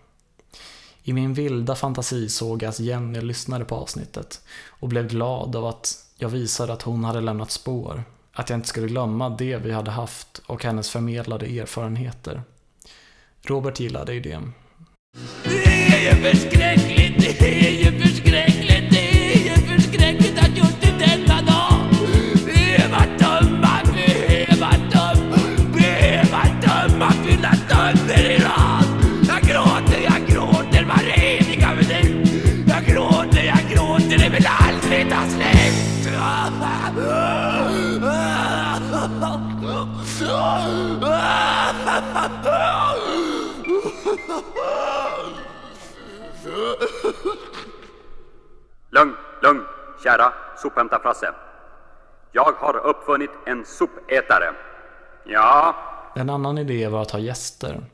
I 1.02 1.12
min 1.12 1.34
vilda 1.34 1.74
fantasi 1.74 2.28
såg 2.28 2.62
jag 2.62 2.68
att 2.68 2.80
Jenny 2.80 3.20
lyssnade 3.20 3.64
på 3.64 3.74
avsnittet 3.74 4.40
och 4.68 4.88
blev 4.88 5.08
glad 5.08 5.56
av 5.56 5.66
att 5.66 5.94
jag 6.16 6.28
visade 6.28 6.72
att 6.72 6.82
hon 6.82 7.04
hade 7.04 7.20
lämnat 7.20 7.50
spår. 7.50 8.04
Att 8.32 8.50
jag 8.50 8.56
inte 8.56 8.68
skulle 8.68 8.86
glömma 8.86 9.28
det 9.28 9.56
vi 9.56 9.72
hade 9.72 9.90
haft 9.90 10.40
och 10.46 10.64
hennes 10.64 10.90
förmedlade 10.90 11.46
erfarenheter. 11.46 12.42
Robert 13.42 13.80
gillade 13.80 14.14
idén. 14.14 14.52
Det 15.44 15.64
är 15.64 16.14
ju 16.14 16.22
förskräckligt, 16.22 17.38
det 17.38 17.68
är 17.68 17.84
ju 17.84 18.07
Lugn, 48.90 49.14
lugn, 49.42 49.64
kära 50.04 50.32
sophämtarfrasse. 50.62 51.34
Jag 52.32 52.52
har 52.52 52.76
uppfunnit 52.76 53.30
en 53.46 53.64
sopätare. 53.66 54.54
Ja, 55.26 55.76
En 56.14 56.30
annan 56.30 56.58
idé 56.58 56.88
var 56.88 57.02
att 57.02 57.10
ha 57.10 57.18
gäster. 57.18 57.84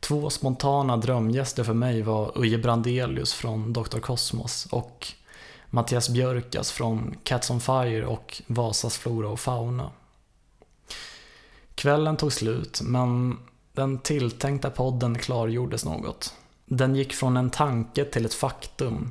Två 0.00 0.30
spontana 0.30 0.96
drömgäster 0.96 1.64
för 1.64 1.74
mig 1.74 2.02
var 2.02 2.32
Uje 2.38 2.58
Brandelius 2.58 3.34
från 3.34 3.72
Dr. 3.72 3.98
Cosmos 4.00 4.68
och 4.72 5.06
Mattias 5.66 6.08
Björkas 6.08 6.72
från 6.72 7.16
Cats 7.24 7.50
on 7.50 7.60
Fire 7.60 8.06
och 8.06 8.42
Vasas 8.46 8.98
Flora 8.98 9.28
och 9.28 9.40
Fauna. 9.40 9.90
Kvällen 11.74 12.16
tog 12.16 12.32
slut, 12.32 12.80
men 12.82 13.38
den 13.72 13.98
tilltänkta 13.98 14.70
podden 14.70 15.18
klargjordes 15.18 15.84
något. 15.84 16.34
Den 16.72 16.94
gick 16.94 17.12
från 17.12 17.36
en 17.36 17.50
tanke 17.50 18.04
till 18.04 18.24
ett 18.24 18.34
faktum, 18.34 19.10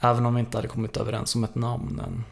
även 0.00 0.26
om 0.26 0.34
vi 0.34 0.40
inte 0.40 0.58
hade 0.58 0.68
kommit 0.68 0.96
överens 0.96 1.34
om 1.34 1.44
ett 1.44 1.54
namn 1.54 2.00
än. 2.00 2.24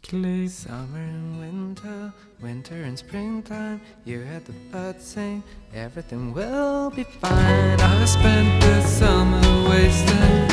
Klick. 0.00 0.52
Summer 0.52 1.08
and 1.08 1.40
winter, 1.40 2.10
winter 2.36 2.84
and 2.84 2.98
springtime. 2.98 3.80
You 4.04 4.24
heard 4.24 4.46
the 4.46 4.52
birds 4.72 5.04
sing, 5.04 5.42
everything 5.74 6.34
will 6.34 6.90
be 6.96 7.04
fine. 7.04 7.80
I 7.80 8.06
spent 8.06 8.62
the 8.62 8.82
summer 8.82 9.68
wasting, 9.68 10.48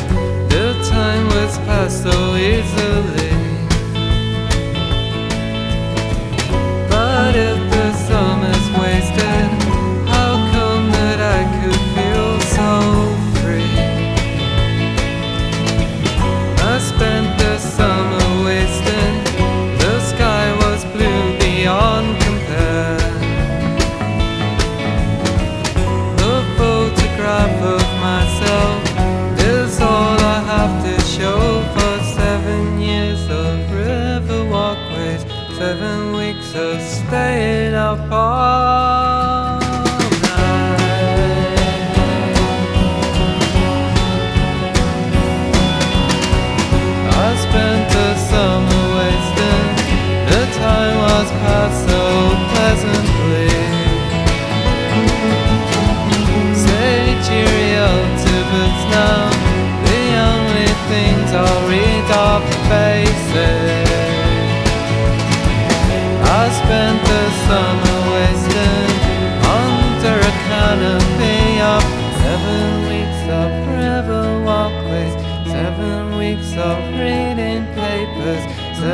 the 0.49 0.73
time 0.89 1.25
was 1.25 1.57
passed 1.57 2.03
so 2.03 2.35
easily. 2.37 2.76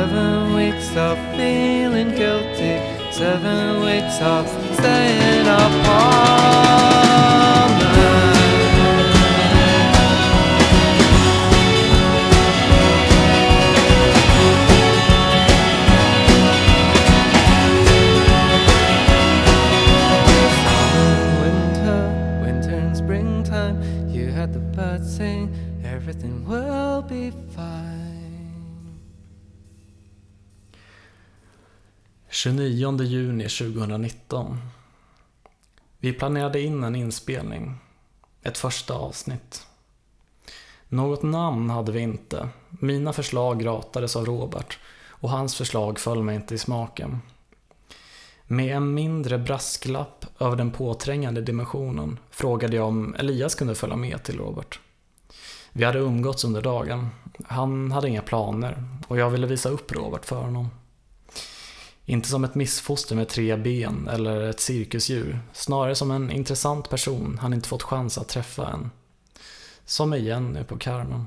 Seven 0.04 0.54
weeks 0.54 0.94
of 0.96 1.16
feeling 1.34 2.10
guilty, 2.10 2.76
seven 3.10 3.80
weeks 3.80 4.20
of 4.20 4.46
staying 4.76 5.13
29 32.44 33.04
juni 33.04 33.48
2019. 33.48 34.58
Vi 35.98 36.12
planerade 36.12 36.60
in 36.60 36.84
en 36.84 36.96
inspelning. 36.96 37.74
Ett 38.42 38.58
första 38.58 38.94
avsnitt. 38.94 39.66
Något 40.88 41.22
namn 41.22 41.70
hade 41.70 41.92
vi 41.92 42.00
inte. 42.00 42.48
Mina 42.70 43.12
förslag 43.12 43.66
ratades 43.66 44.16
av 44.16 44.26
Robert 44.26 44.78
och 45.06 45.30
hans 45.30 45.56
förslag 45.56 45.98
föll 45.98 46.22
mig 46.22 46.36
inte 46.36 46.54
i 46.54 46.58
smaken. 46.58 47.18
Med 48.46 48.76
en 48.76 48.94
mindre 48.94 49.38
brasklapp 49.38 50.26
över 50.38 50.56
den 50.56 50.70
påträngande 50.70 51.40
dimensionen 51.40 52.18
frågade 52.30 52.76
jag 52.76 52.88
om 52.88 53.14
Elias 53.14 53.54
kunde 53.54 53.74
följa 53.74 53.96
med 53.96 54.22
till 54.22 54.38
Robert. 54.38 54.80
Vi 55.72 55.84
hade 55.84 55.98
umgåtts 55.98 56.44
under 56.44 56.62
dagen. 56.62 57.08
Han 57.46 57.92
hade 57.92 58.08
inga 58.08 58.22
planer 58.22 58.84
och 59.08 59.18
jag 59.18 59.30
ville 59.30 59.46
visa 59.46 59.68
upp 59.68 59.92
Robert 59.92 60.24
för 60.24 60.40
honom. 60.42 60.70
Inte 62.06 62.28
som 62.28 62.44
ett 62.44 62.54
missfoster 62.54 63.16
med 63.16 63.28
tre 63.28 63.56
ben 63.56 64.08
eller 64.12 64.40
ett 64.40 64.60
cirkusdjur, 64.60 65.40
snarare 65.52 65.94
som 65.94 66.10
en 66.10 66.30
intressant 66.30 66.90
person 66.90 67.38
han 67.42 67.52
inte 67.52 67.68
fått 67.68 67.82
chans 67.82 68.18
att 68.18 68.28
träffa 68.28 68.68
än. 68.68 68.90
Som 69.84 70.10
med 70.10 70.20
Jenny 70.20 70.64
på 70.64 70.78
Carmen. 70.78 71.26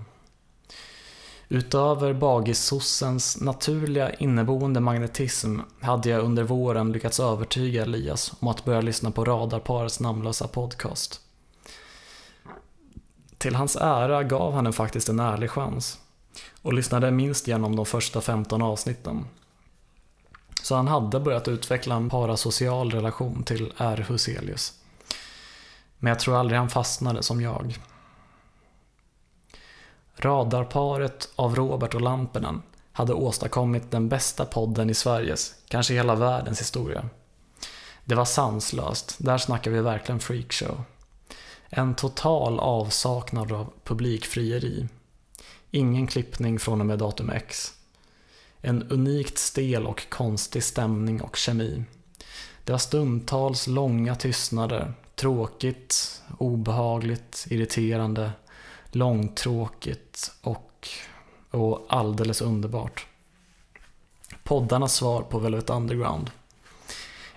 Utöver 1.49 2.13
bagissossens 2.13 3.41
naturliga 3.41 4.13
inneboende 4.13 4.79
magnetism 4.79 5.59
hade 5.81 6.09
jag 6.09 6.23
under 6.23 6.43
våren 6.43 6.91
lyckats 6.91 7.19
övertyga 7.19 7.81
Elias 7.83 8.33
om 8.39 8.47
att 8.47 8.65
börja 8.65 8.81
lyssna 8.81 9.11
på 9.11 9.25
Radarparets 9.25 9.99
namnlösa 9.99 10.47
podcast. 10.47 11.21
Till 13.37 13.55
hans 13.55 13.75
ära 13.75 14.23
gav 14.23 14.53
han 14.53 14.63
den 14.63 14.73
faktiskt 14.73 15.09
en 15.09 15.19
ärlig 15.19 15.49
chans 15.49 15.99
och 16.61 16.73
lyssnade 16.73 17.11
minst 17.11 17.47
genom 17.47 17.75
de 17.75 17.85
första 17.85 18.21
15 18.21 18.61
avsnitten. 18.61 19.25
Så 20.67 20.75
han 20.75 20.87
hade 20.87 21.19
börjat 21.19 21.47
utveckla 21.47 21.95
en 21.95 22.09
parasocial 22.09 22.91
relation 22.91 23.43
till 23.43 23.73
R. 23.77 24.05
Huselius. 24.09 24.73
Men 25.97 26.09
jag 26.09 26.19
tror 26.19 26.35
aldrig 26.35 26.59
han 26.59 26.69
fastnade 26.69 27.23
som 27.23 27.41
jag. 27.41 27.77
Radarparet 30.15 31.29
av 31.35 31.55
Robert 31.55 31.95
och 31.95 32.01
Lampinen 32.01 32.61
hade 32.91 33.13
åstadkommit 33.13 33.91
den 33.91 34.09
bästa 34.09 34.45
podden 34.45 34.89
i 34.89 34.93
Sveriges, 34.93 35.55
kanske 35.67 35.93
hela 35.93 36.15
världens 36.15 36.61
historia. 36.61 37.09
Det 38.05 38.15
var 38.15 38.25
sanslöst, 38.25 39.15
där 39.17 39.37
snackar 39.37 39.71
vi 39.71 39.81
verkligen 39.81 40.19
freakshow. 40.19 40.83
En 41.69 41.95
total 41.95 42.59
avsaknad 42.59 43.51
av 43.51 43.73
publikfrieri. 43.83 44.87
Ingen 45.71 46.07
klippning 46.07 46.59
från 46.59 46.79
och 46.79 46.87
med 46.87 46.99
datum 46.99 47.29
X. 47.29 47.76
En 48.67 48.83
unikt 48.89 49.37
stel 49.37 49.87
och 49.87 50.09
konstig 50.09 50.63
stämning 50.63 51.21
och 51.21 51.35
kemi. 51.35 51.83
Det 52.63 52.71
var 52.71 52.79
stundtals 52.79 53.67
långa 53.67 54.15
tystnader. 54.15 54.93
Tråkigt, 55.15 56.21
obehagligt, 56.37 57.47
irriterande, 57.49 58.31
långtråkigt 58.91 60.31
och, 60.41 60.87
och 61.51 61.85
alldeles 61.89 62.41
underbart. 62.41 63.07
Poddarnas 64.43 64.93
svar 64.95 65.21
på 65.21 65.39
Velvet 65.39 65.69
Underground. 65.69 66.31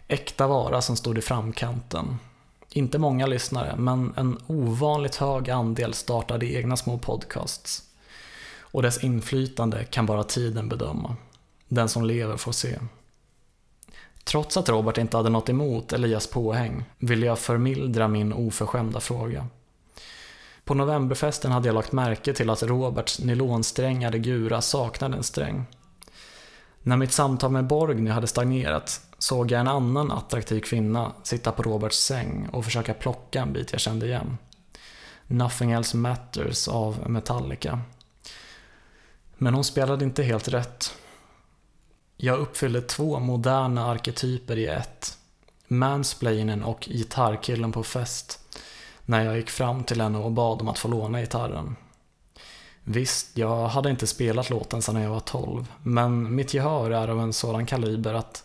Äkta 0.09 0.47
vara 0.47 0.83
som 0.83 0.97
stod 0.97 1.19
i 1.19 1.23
framkanten. 1.23 2.17
Inte 2.71 2.99
många 2.99 3.27
lyssnare, 3.27 3.77
men 3.77 4.15
en 4.17 4.39
ovanligt 4.47 5.17
hög 5.17 5.51
andel 5.51 5.95
startade 5.95 6.47
egna 6.47 6.77
små 6.77 6.99
podcasts. 6.99 7.90
Och 8.71 8.83
dess 8.83 9.05
inflytande 9.05 9.85
kan 9.85 10.07
bara 10.07 10.25
tiden 10.25 10.69
bedöma. 10.69 11.17
Den 11.69 11.89
som 11.89 12.05
lever 12.05 12.37
får 12.37 12.53
se. 12.53 12.79
Trots 14.25 14.57
att 14.57 14.69
Robert 14.69 14.99
inte 14.99 15.17
hade 15.17 15.31
något 15.31 15.49
emot 15.49 15.93
Elias 15.93 16.27
påhäng 16.27 16.85
ville 16.99 17.27
jag 17.27 17.39
förmildra 17.39 18.09
min 18.09 18.33
oförskämda 18.33 19.01
fråga. 19.01 19.47
På 20.65 20.75
novemberfesten 20.75 21.53
hade 21.53 21.69
jag 21.69 21.75
lagt 21.75 21.93
märke 21.93 22.33
till 22.33 22.51
att 22.51 22.63
Roberts 22.63 23.19
nylonsträngade 23.19 24.19
gura 24.19 24.61
saknade 24.61 25.17
en 25.17 25.23
sträng. 25.23 25.65
När 26.83 26.97
mitt 26.97 27.13
samtal 27.13 27.51
med 27.51 27.67
Borgny 27.67 28.11
hade 28.11 28.27
stagnerat 28.27 29.01
såg 29.19 29.51
jag 29.51 29.61
en 29.61 29.69
annan 29.69 30.13
attraktiv 30.13 30.61
kvinna 30.61 31.13
sitta 31.23 31.53
på 31.53 31.63
Roberts 31.63 32.05
säng 32.05 32.49
och 32.53 32.65
försöka 32.65 32.95
plocka 32.95 33.43
en 33.43 33.53
bit 33.53 33.73
jag 33.73 33.81
kände 33.81 34.07
igen. 34.07 34.39
Nothing 35.27 35.71
Else 35.71 35.97
Matters 35.97 36.69
av 36.69 37.11
Metallica. 37.11 37.81
Men 39.43 39.55
hon 39.55 39.65
spelade 39.65 40.05
inte 40.05 40.23
helt 40.23 40.49
rätt. 40.49 40.95
Jag 42.17 42.39
uppfyllde 42.39 42.83
två 42.83 43.19
moderna 43.19 43.87
arketyper 43.87 44.57
i 44.57 44.67
ett. 44.67 45.19
Mansplainen 45.69 46.65
och 46.65 46.81
gitarrkillen 46.81 47.73
på 47.73 47.83
fest. 47.83 48.39
När 49.05 49.25
jag 49.25 49.37
gick 49.37 49.51
fram 49.51 49.85
till 49.85 50.01
henne 50.01 50.19
och 50.19 50.33
bad 50.33 50.61
om 50.61 50.69
att 50.69 50.79
få 50.79 50.89
låna 50.89 51.21
gitarren. 51.21 51.77
Visst, 52.85 53.39
jag 53.39 53.69
hade 53.69 53.91
inte 53.91 54.07
spelat 54.07 54.51
låten 54.51 54.83
sedan 54.83 55.03
jag 55.03 55.11
var 55.11 55.21
12, 55.21 55.73
men 55.83 56.35
mitt 56.35 56.55
gehör 56.55 56.91
är 56.91 57.09
av 57.09 57.21
en 57.21 57.33
sådan 57.33 57.67
kaliber 57.67 58.15
att 58.15 58.45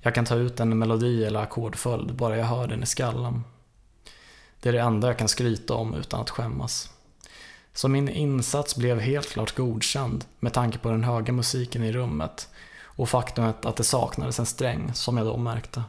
jag 0.00 0.14
kan 0.14 0.24
ta 0.24 0.34
ut 0.34 0.60
en 0.60 0.78
melodi 0.78 1.24
eller 1.24 1.40
ackordföljd 1.40 2.14
bara 2.14 2.36
jag 2.36 2.46
hör 2.46 2.66
den 2.66 2.82
i 2.82 2.86
skallen. 2.86 3.44
Det 4.60 4.68
är 4.68 4.72
det 4.72 4.80
enda 4.80 5.08
jag 5.08 5.18
kan 5.18 5.28
skryta 5.28 5.74
om 5.74 5.94
utan 5.94 6.20
att 6.20 6.30
skämmas. 6.30 6.93
Så 7.74 7.88
min 7.88 8.08
insats 8.08 8.76
blev 8.76 9.00
helt 9.00 9.30
klart 9.30 9.56
godkänd 9.56 10.24
med 10.40 10.52
tanke 10.52 10.78
på 10.78 10.90
den 10.90 11.04
höga 11.04 11.32
musiken 11.32 11.82
i 11.82 11.92
rummet 11.92 12.48
och 12.82 13.08
faktumet 13.08 13.64
att 13.66 13.76
det 13.76 13.84
saknades 13.84 14.38
en 14.38 14.46
sträng 14.46 14.94
som 14.94 15.16
jag 15.16 15.26
då 15.26 15.36
märkte. 15.36 15.82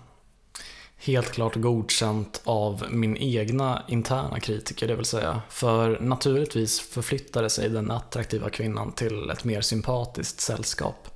Helt 0.98 1.32
klart 1.32 1.56
godkänt 1.56 2.42
av 2.44 2.86
min 2.92 3.18
egna 3.18 3.84
interna 3.88 4.40
kritiker, 4.40 4.88
det 4.88 4.96
vill 4.96 5.06
säga. 5.06 5.42
För 5.50 6.00
naturligtvis 6.00 6.80
förflyttade 6.80 7.50
sig 7.50 7.70
den 7.70 7.92
attraktiva 7.92 8.50
kvinnan 8.50 8.92
till 8.92 9.30
ett 9.30 9.44
mer 9.44 9.62
sympatiskt 9.62 10.40
sällskap. 10.40 11.10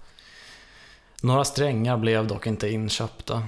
Några 1.22 1.46
strängar 1.46 1.98
blev 1.98 2.28
dock 2.28 2.48
inte 2.48 2.70
inköpta. 2.70 3.44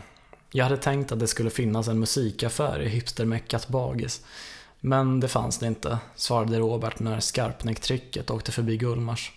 Jag 0.51 0.65
hade 0.65 0.77
tänkt 0.77 1.12
att 1.12 1.19
det 1.19 1.27
skulle 1.27 1.49
finnas 1.49 1.88
en 1.88 1.99
musikaffär 1.99 2.81
i 2.81 2.89
hipstermeckat 2.89 3.67
Bagis. 3.67 4.21
Men 4.84 5.20
det 5.20 5.28
fanns 5.28 5.58
det 5.58 5.67
inte, 5.67 6.00
svarade 6.15 6.60
Robert 6.60 7.00
när 7.00 7.20
Skarpnäcktrycket 7.20 8.32
åkte 8.32 8.52
förbi 8.52 8.78
Gullmars. 8.78 9.32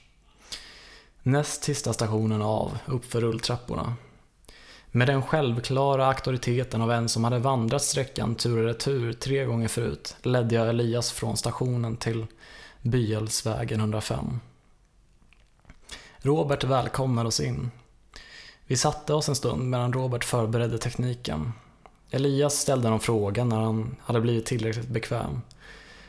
Näst 1.22 1.64
sista 1.64 1.92
stationen 1.92 2.42
av, 2.42 2.78
uppför 2.86 3.20
rulltrapporna. 3.20 3.94
Med 4.90 5.08
den 5.08 5.22
självklara 5.22 6.06
auktoriteten 6.06 6.82
av 6.82 6.92
en 6.92 7.08
som 7.08 7.24
hade 7.24 7.38
vandrat 7.38 7.82
sträckan 7.82 8.34
tur 8.34 8.58
och 8.58 8.64
retur 8.64 9.12
tre 9.12 9.44
gånger 9.44 9.68
förut 9.68 10.16
ledde 10.22 10.54
jag 10.54 10.68
Elias 10.68 11.12
från 11.12 11.36
stationen 11.36 11.96
till 11.96 12.26
Byälvsvägen 12.82 13.80
105. 13.80 14.40
Robert 16.18 16.64
välkomnade 16.64 17.28
oss 17.28 17.40
in. 17.40 17.70
Vi 18.66 18.76
satte 18.76 19.14
oss 19.14 19.28
en 19.28 19.36
stund 19.36 19.70
medan 19.70 19.92
Robert 19.92 20.24
förberedde 20.24 20.78
tekniken. 20.78 21.52
Elias 22.14 22.60
ställde 22.60 22.90
någon 22.90 23.00
fråga 23.00 23.44
när 23.44 23.60
han 23.60 23.96
hade 24.00 24.20
blivit 24.20 24.46
tillräckligt 24.46 24.88
bekväm. 24.88 25.40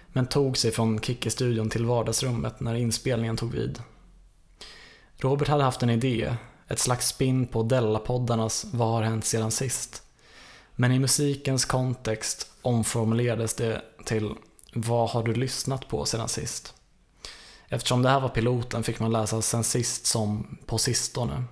Men 0.07 0.27
tog 0.27 0.57
sig 0.57 0.71
från 0.71 1.01
Kicke-studion 1.01 1.69
till 1.69 1.85
vardagsrummet 1.85 2.59
när 2.59 2.75
inspelningen 2.75 3.37
tog 3.37 3.51
vid. 3.51 3.79
Robert 5.17 5.47
hade 5.47 5.63
haft 5.63 5.83
en 5.83 5.89
idé, 5.89 6.35
ett 6.67 6.79
slags 6.79 7.07
spin 7.07 7.47
på 7.47 7.63
Della-poddarnas 7.63 8.65
Vad 8.71 8.87
har 8.87 9.01
hänt 9.01 9.25
sedan 9.25 9.51
sist? 9.51 10.03
Men 10.75 10.91
i 10.91 10.99
musikens 10.99 11.65
kontext 11.65 12.51
omformulerades 12.61 13.53
det 13.53 13.81
till 14.05 14.33
Vad 14.73 15.09
har 15.09 15.23
du 15.23 15.33
lyssnat 15.33 15.87
på 15.87 16.05
sedan 16.05 16.29
sist? 16.29 16.73
Eftersom 17.67 18.01
det 18.01 18.09
här 18.09 18.19
var 18.19 18.29
piloten 18.29 18.83
fick 18.83 18.99
man 18.99 19.11
läsa 19.11 19.41
sen 19.41 19.63
sist 19.63 20.05
som 20.05 20.57
på 20.65 20.77
sistone. 20.77 21.43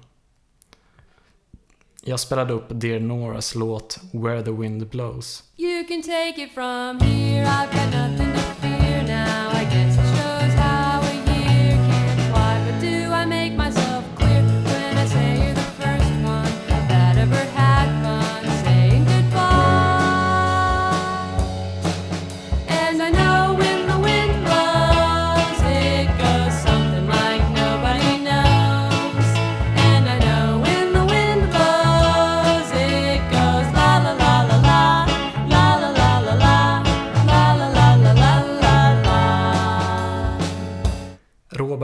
Jag 2.06 2.20
spelade 2.20 2.54
upp 2.54 2.66
Dear 2.70 3.00
Noras 3.00 3.56
låt 3.56 4.00
Where 4.12 4.44
the 4.44 4.52
Wind 4.52 4.88
Blows. 4.88 5.44
You 5.58 5.84
can 5.88 6.02
take 6.02 6.44
it 6.44 6.52
from 6.54 7.00
here. 7.00 7.46
I've 7.46 7.72
got 7.74 7.94
nothing 7.94 8.33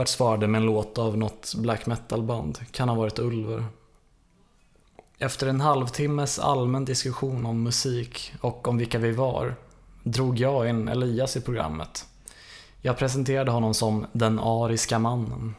Robert 0.00 0.08
svarade 0.08 0.46
med 0.46 0.58
en 0.58 0.66
låt 0.66 0.98
av 0.98 1.18
något 1.18 1.54
black 1.54 1.86
metal-band, 1.86 2.58
kan 2.70 2.88
ha 2.88 2.96
varit 2.96 3.18
Ulver. 3.18 3.64
Efter 5.18 5.46
en 5.46 5.60
halvtimmes 5.60 6.38
allmän 6.38 6.84
diskussion 6.84 7.46
om 7.46 7.62
musik 7.62 8.32
och 8.40 8.68
om 8.68 8.78
vilka 8.78 8.98
vi 8.98 9.12
var, 9.12 9.54
drog 10.02 10.38
jag 10.38 10.68
in 10.68 10.88
Elias 10.88 11.36
i 11.36 11.40
programmet. 11.40 12.06
Jag 12.80 12.98
presenterade 12.98 13.50
honom 13.50 13.74
som 13.74 14.06
den 14.12 14.38
ariska 14.38 14.98
mannen. 14.98 15.54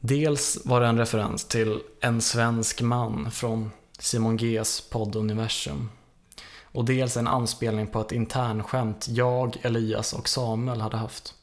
Dels 0.00 0.58
var 0.64 0.80
det 0.80 0.86
en 0.86 0.98
referens 0.98 1.44
till 1.44 1.80
En 2.00 2.20
svensk 2.20 2.82
man 2.82 3.30
från 3.30 3.70
Simon 3.98 4.36
Gs 4.36 4.88
podd 4.90 5.16
Universum. 5.16 5.90
Och 6.62 6.84
dels 6.84 7.16
en 7.16 7.28
anspelning 7.28 7.86
på 7.86 8.00
ett 8.00 8.12
internskämt 8.12 9.08
jag, 9.08 9.56
Elias 9.62 10.12
och 10.12 10.28
Samuel 10.28 10.80
hade 10.80 10.96
haft. 10.96 11.34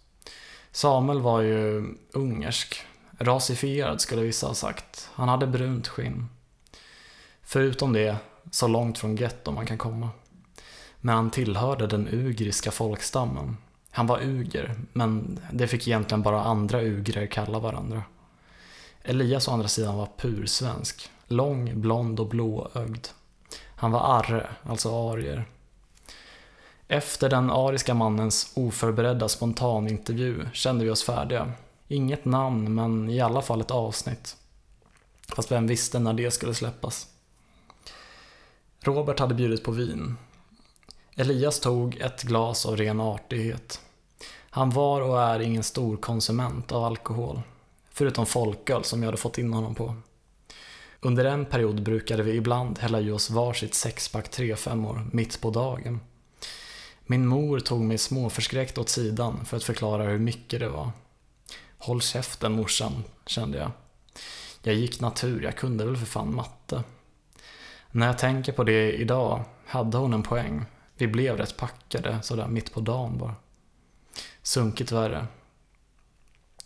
Samuel 0.71 1.21
var 1.21 1.41
ju 1.41 1.86
ungersk. 2.12 2.82
Rasifierad 3.17 4.01
skulle 4.01 4.21
vissa 4.21 4.47
ha 4.47 4.53
sagt. 4.53 5.10
Han 5.13 5.29
hade 5.29 5.47
brunt 5.47 5.88
skinn. 5.88 6.29
Förutom 7.43 7.93
det, 7.93 8.17
så 8.51 8.67
långt 8.67 8.97
från 8.97 9.15
getto 9.15 9.51
man 9.51 9.65
kan 9.65 9.77
komma. 9.77 10.10
Men 11.01 11.15
han 11.15 11.32
tillhörde 11.32 11.88
den 11.88 12.08
ugriska 12.08 12.71
folkstammen. 12.71 13.58
Han 13.91 14.08
var 14.08 14.21
uger, 14.21 14.75
men 14.93 15.39
det 15.51 15.67
fick 15.67 15.88
egentligen 15.88 16.21
bara 16.21 16.43
andra 16.43 16.82
ugrer 16.82 17.27
kalla 17.27 17.60
varandra. 17.60 18.03
Elias 19.03 19.47
å 19.47 19.51
andra 19.51 19.67
sidan 19.67 19.97
var 19.97 20.10
pursvensk. 20.17 21.10
Lång, 21.27 21.82
blond 21.82 22.19
och 22.19 22.27
blåögd. 22.27 23.08
Han 23.75 23.91
var 23.91 24.19
arre, 24.19 24.49
alltså 24.63 25.12
arier. 25.12 25.45
Efter 26.91 27.30
den 27.30 27.52
ariska 27.52 27.93
mannens 27.93 28.52
oförberedda 28.56 29.30
spontanintervju 29.30 30.47
kände 30.54 30.86
vi 30.86 30.91
oss 30.91 31.04
färdiga. 31.04 31.52
Inget 31.88 32.25
namn, 32.25 32.75
men 32.75 33.10
i 33.10 33.21
alla 33.21 33.41
fall 33.41 33.62
ett 33.62 33.71
avsnitt. 33.71 34.38
Fast 35.36 35.52
vem 35.52 35.67
visste 35.67 35.99
när 35.99 36.13
det 36.13 36.32
skulle 36.32 36.54
släppas? 36.54 37.08
Robert 38.82 39.19
hade 39.19 39.36
bjudit 39.36 39.63
på 39.63 39.71
vin. 39.71 40.17
Elias 41.15 41.60
tog 41.60 41.95
ett 41.95 42.23
glas 42.23 42.65
av 42.65 42.78
ren 42.78 42.99
artighet. 42.99 43.82
Han 44.49 44.69
var 44.69 45.02
och 45.02 45.21
är 45.21 45.39
ingen 45.39 45.63
stor 45.63 45.97
konsument 45.97 46.71
av 46.71 46.84
alkohol. 46.84 47.41
Förutom 47.89 48.25
folköl 48.25 48.84
som 48.84 49.04
jag 49.04 49.08
hade 49.08 49.17
fått 49.17 49.38
in 49.38 49.54
honom 49.54 49.75
på. 49.75 49.95
Under 50.99 51.25
en 51.25 51.45
period 51.45 51.84
brukade 51.84 52.23
vi 52.23 52.36
ibland 52.36 52.80
hälla 52.80 52.99
i 52.99 53.12
oss 53.12 53.30
varsitt 53.30 53.73
sexpack 53.73 54.30
3-5 54.30 55.10
mitt 55.13 55.41
på 55.41 55.49
dagen. 55.49 55.99
Min 57.12 57.28
mor 57.28 57.60
tog 57.60 57.82
mig 57.82 57.98
småförskräckt 57.98 58.78
åt 58.78 58.89
sidan 58.89 59.45
för 59.45 59.58
att 59.58 59.63
förklara 59.63 60.04
hur 60.04 60.19
mycket 60.19 60.60
det 60.60 60.69
var. 60.69 60.91
Håll 61.78 62.02
käften 62.02 62.52
morsan, 62.52 63.04
kände 63.26 63.58
jag. 63.58 63.72
Jag 64.63 64.76
gick 64.76 65.02
natur, 65.02 65.43
jag 65.43 65.56
kunde 65.56 65.86
väl 65.86 65.98
för 65.98 66.06
fan 66.06 66.36
matte. 66.36 66.84
När 67.91 68.08
jag 68.08 68.17
tänker 68.17 68.52
på 68.52 68.63
det 68.63 68.91
idag 68.91 69.43
hade 69.65 69.98
hon 69.98 70.13
en 70.13 70.24
poäng. 70.24 70.65
Vi 70.95 71.08
blev 71.08 71.38
rätt 71.38 71.58
packade 71.58 72.19
sådär 72.22 72.48
mitt 72.48 72.74
på 72.74 72.82
dagen 72.82 73.17
bara. 73.17 73.36
Sunkigt 74.41 74.91
värre. 74.91 75.28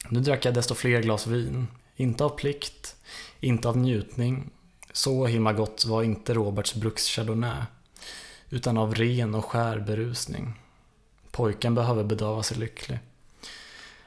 Nu 0.09 0.19
drack 0.19 0.45
jag 0.45 0.53
desto 0.53 0.75
fler 0.75 1.01
glas 1.01 1.27
vin. 1.27 1.67
Inte 1.95 2.23
av 2.23 2.29
plikt, 2.29 2.95
inte 3.39 3.69
av 3.69 3.77
njutning. 3.77 4.49
Så 4.91 5.25
himla 5.25 5.53
gott 5.53 5.85
var 5.85 6.03
inte 6.03 6.33
Roberts 6.33 6.75
Bruks 6.75 7.07
Chardonnay. 7.09 7.63
Utan 8.53 8.77
av 8.77 8.95
ren 8.95 9.35
och 9.35 9.45
skär 9.45 9.79
berusning. 9.79 10.53
Pojken 11.31 11.75
behöver 11.75 12.03
bedöva 12.03 12.43
sig 12.43 12.57
lycklig. 12.57 12.99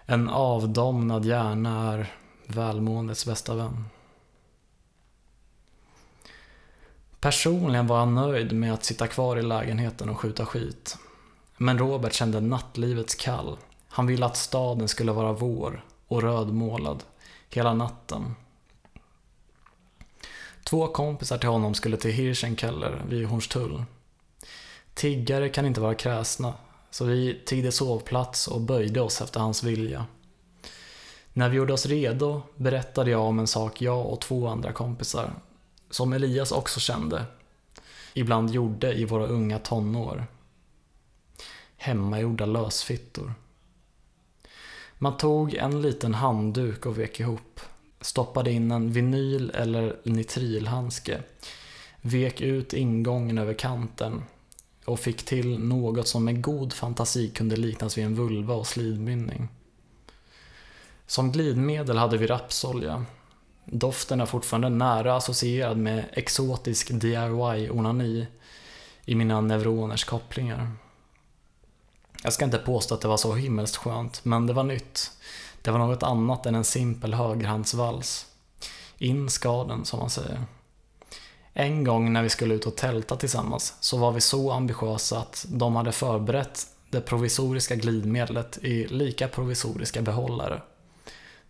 En 0.05 0.29
avdomnad 0.29 1.25
hjärna 1.25 1.93
är 1.93 2.13
välmåendets 2.47 3.27
bästa 3.27 3.55
vän. 3.55 3.85
Personligen 7.21 7.87
var 7.87 7.99
han 7.99 8.15
nöjd 8.15 8.53
med 8.53 8.75
att 8.75 8.85
sitta 8.85 9.07
kvar 9.07 9.37
i 9.37 9.43
lägenheten 9.43 10.09
och 10.09 10.21
skjuta 10.21 10.47
skit. 10.47 10.99
Men 11.57 11.79
Robert 11.79 12.13
kände 12.13 12.41
nattlivets 12.41 13.15
kall. 13.15 13.57
Han 13.89 14.07
ville 14.07 14.27
att 14.27 14.37
staden 14.37 14.89
skulle 14.89 15.13
vara 15.13 15.33
vår 15.33 15.85
och 16.09 16.23
rödmålad 16.23 17.05
hela 17.51 17.75
natten. 17.75 18.35
Två 20.65 20.87
kompisar 20.87 21.39
till 21.39 21.49
honom 21.49 21.75
skulle 21.75 21.97
till 21.97 22.13
Hirschenkeller 22.13 23.03
vid 23.09 23.27
Hornstull. 23.27 23.85
Tiggare 24.97 25.49
kan 25.49 25.67
inte 25.67 25.81
vara 25.81 25.95
kräsna, 25.95 26.55
så 26.91 27.05
vi 27.05 27.41
tiggde 27.47 27.73
sovplats 27.73 28.49
och 28.49 28.61
böjde 28.61 29.01
oss 29.01 29.21
efter 29.21 29.41
hans 29.41 29.63
vilja. 29.63 30.07
När 31.33 31.49
vi 31.49 31.57
gjorde 31.57 31.73
oss 31.73 31.87
redo 31.87 32.43
berättade 32.55 33.11
jag 33.11 33.21
om 33.21 33.39
en 33.39 33.47
sak 33.47 33.83
jag 33.83 34.07
och 34.07 34.21
två 34.21 34.49
andra 34.49 34.73
kompisar, 34.73 35.33
som 35.91 36.13
Elias 36.13 36.53
också 36.53 36.81
kände, 36.81 37.25
ibland 38.15 38.51
gjorde 38.51 38.93
i 38.93 39.05
våra 39.05 39.27
unga 39.27 39.59
tonår. 39.59 40.27
Hemmagjorda 41.77 42.47
lösfittor. 42.47 43.35
Man 44.99 45.17
tog 45.17 45.55
en 45.55 45.83
liten 45.83 46.15
handduk 46.15 46.87
och 46.87 46.99
vek 46.99 47.21
ihop, 47.21 47.61
stoppade 48.01 48.53
in 48.53 48.71
en 48.71 48.93
vinyl 48.93 49.51
eller 49.51 49.97
nitrilhandske, 50.05 51.23
vek 52.01 52.41
ut 52.41 52.73
ingången 52.73 53.39
över 53.39 53.55
kanten 53.55 54.23
och 54.87 55.01
fick 55.01 55.25
till 55.25 55.59
något 55.59 56.09
som 56.09 56.25
med 56.25 56.43
god 56.43 56.73
fantasi 56.73 57.31
kunde 57.31 57.57
liknas 57.57 57.99
vid 57.99 58.05
en 58.05 58.15
vulva 58.15 58.55
och 58.55 58.67
slidmynning. 58.67 59.49
Som 61.07 61.33
glidmedel 61.33 61.99
hade 61.99 62.19
vi 62.19 62.27
rapsolja. 62.27 63.05
Doften 63.65 64.21
är 64.21 64.27
fortfarande 64.27 64.69
nära 64.69 65.17
associerad 65.17 65.77
med 65.77 66.05
exotisk 66.13 66.91
DIY-onani 66.91 68.27
i 69.05 69.15
mina 69.15 69.41
neuroners 69.41 70.05
kopplingar. 70.05 70.73
Jag 72.23 72.33
ska 72.33 72.45
inte 72.45 72.59
påstå 72.59 72.95
att 72.95 73.01
det 73.01 73.09
var 73.09 73.17
så 73.17 73.35
himmelskt 73.35 73.77
skönt, 73.77 74.25
men 74.25 74.47
det 74.47 74.53
var 74.53 74.65
nytt. 74.65 75.11
Det 75.63 75.71
var 75.71 75.79
något 75.79 76.03
annat 76.03 76.47
än 76.47 76.55
en 76.55 76.65
simpel 76.65 77.15
högerhandsvals. 77.15 78.27
In 78.99 79.31
ska 79.31 79.65
den, 79.65 79.85
som 79.85 79.99
man 79.99 80.11
säger. 80.11 80.45
En 81.59 81.85
gång 81.85 82.13
när 82.13 82.23
vi 82.23 82.29
skulle 82.29 82.55
ut 82.55 82.67
och 82.67 82.77
tälta 82.77 83.17
tillsammans 83.17 83.75
så 83.81 83.97
var 83.97 84.13
vi 84.13 84.21
så 84.21 84.53
ambitiösa 84.53 85.19
att 85.19 85.47
de 85.49 85.77
hade 85.77 85.93
förberett 85.93 86.67
det 86.91 87.01
provisoriska 87.01 87.75
glidmedlet 87.75 88.59
i 88.63 88.87
lika 88.87 89.29
provisoriska 89.29 90.03
behållare. 90.03 90.63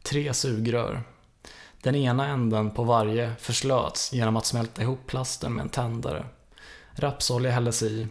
Tre 0.03 0.35
sugrör. 0.35 1.03
Den 1.83 1.95
ena 1.95 2.27
änden 2.27 2.71
på 2.71 2.85
varje 2.85 3.33
förslöts 3.40 4.12
genom 4.12 4.37
att 4.37 4.47
smälta 4.47 4.83
ihop 4.83 5.07
plasten 5.07 5.53
med 5.53 5.62
en 5.62 5.69
tändare. 5.69 6.27
Rapsolja 6.92 7.51
hälldes 7.51 7.83
i 7.83 8.07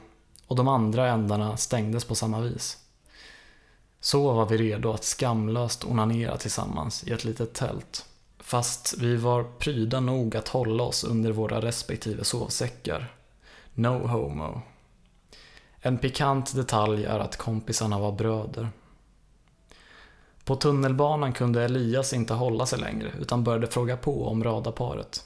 och 0.48 0.56
de 0.56 0.68
andra 0.68 1.10
ändarna 1.10 1.58
stängdes 1.58 2.06
på 2.06 2.16
samma 2.16 2.40
vis. 2.40 2.78
Så 4.00 4.34
var 4.34 4.46
vi 4.46 4.58
redo 4.58 4.94
att 4.94 5.04
skamlöst 5.04 5.86
onanera 5.86 6.38
tillsammans 6.38 7.04
i 7.04 7.12
ett 7.12 7.24
litet 7.24 7.54
tält 7.54 8.06
fast 8.46 8.98
vi 8.98 9.16
var 9.16 9.44
pryda 9.44 10.00
nog 10.00 10.36
att 10.36 10.48
hålla 10.48 10.84
oss 10.84 11.04
under 11.04 11.32
våra 11.32 11.62
respektive 11.62 12.24
sovsäckar. 12.24 13.14
No 13.74 14.08
homo. 14.08 14.62
En 15.80 15.98
pikant 15.98 16.56
detalj 16.56 17.06
är 17.06 17.20
att 17.20 17.38
kompisarna 17.38 18.00
var 18.00 18.12
bröder. 18.12 18.70
På 20.44 20.56
tunnelbanan 20.56 21.34
kunde 21.34 21.64
Elias 21.64 22.14
inte 22.14 22.34
hålla 22.34 22.66
sig 22.66 22.80
längre 22.80 23.12
utan 23.20 23.44
började 23.44 23.68
fråga 23.68 23.98
på 23.98 24.28
om 24.28 24.44
radarparet. 24.44 25.24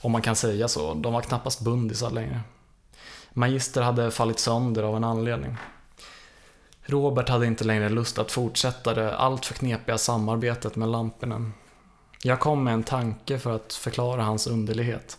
Om 0.00 0.12
man 0.12 0.22
kan 0.22 0.36
säga 0.36 0.68
så, 0.68 0.94
de 0.94 1.12
var 1.12 1.20
knappast 1.20 1.60
bundisar 1.60 2.10
längre. 2.10 2.40
Magister 3.32 3.82
hade 3.82 4.10
fallit 4.10 4.38
sönder 4.38 4.82
av 4.82 4.96
en 4.96 5.04
anledning. 5.04 5.56
Robert 6.82 7.28
hade 7.28 7.46
inte 7.46 7.64
längre 7.64 7.88
lust 7.88 8.18
att 8.18 8.32
fortsätta 8.32 8.94
det 8.94 9.16
alltför 9.16 9.54
knepiga 9.54 9.98
samarbetet 9.98 10.76
med 10.76 10.88
Lampinen. 10.88 11.52
Jag 12.22 12.40
kom 12.40 12.64
med 12.64 12.74
en 12.74 12.82
tanke 12.82 13.38
för 13.38 13.50
att 13.50 13.72
förklara 13.72 14.22
hans 14.22 14.46
underlighet. 14.46 15.18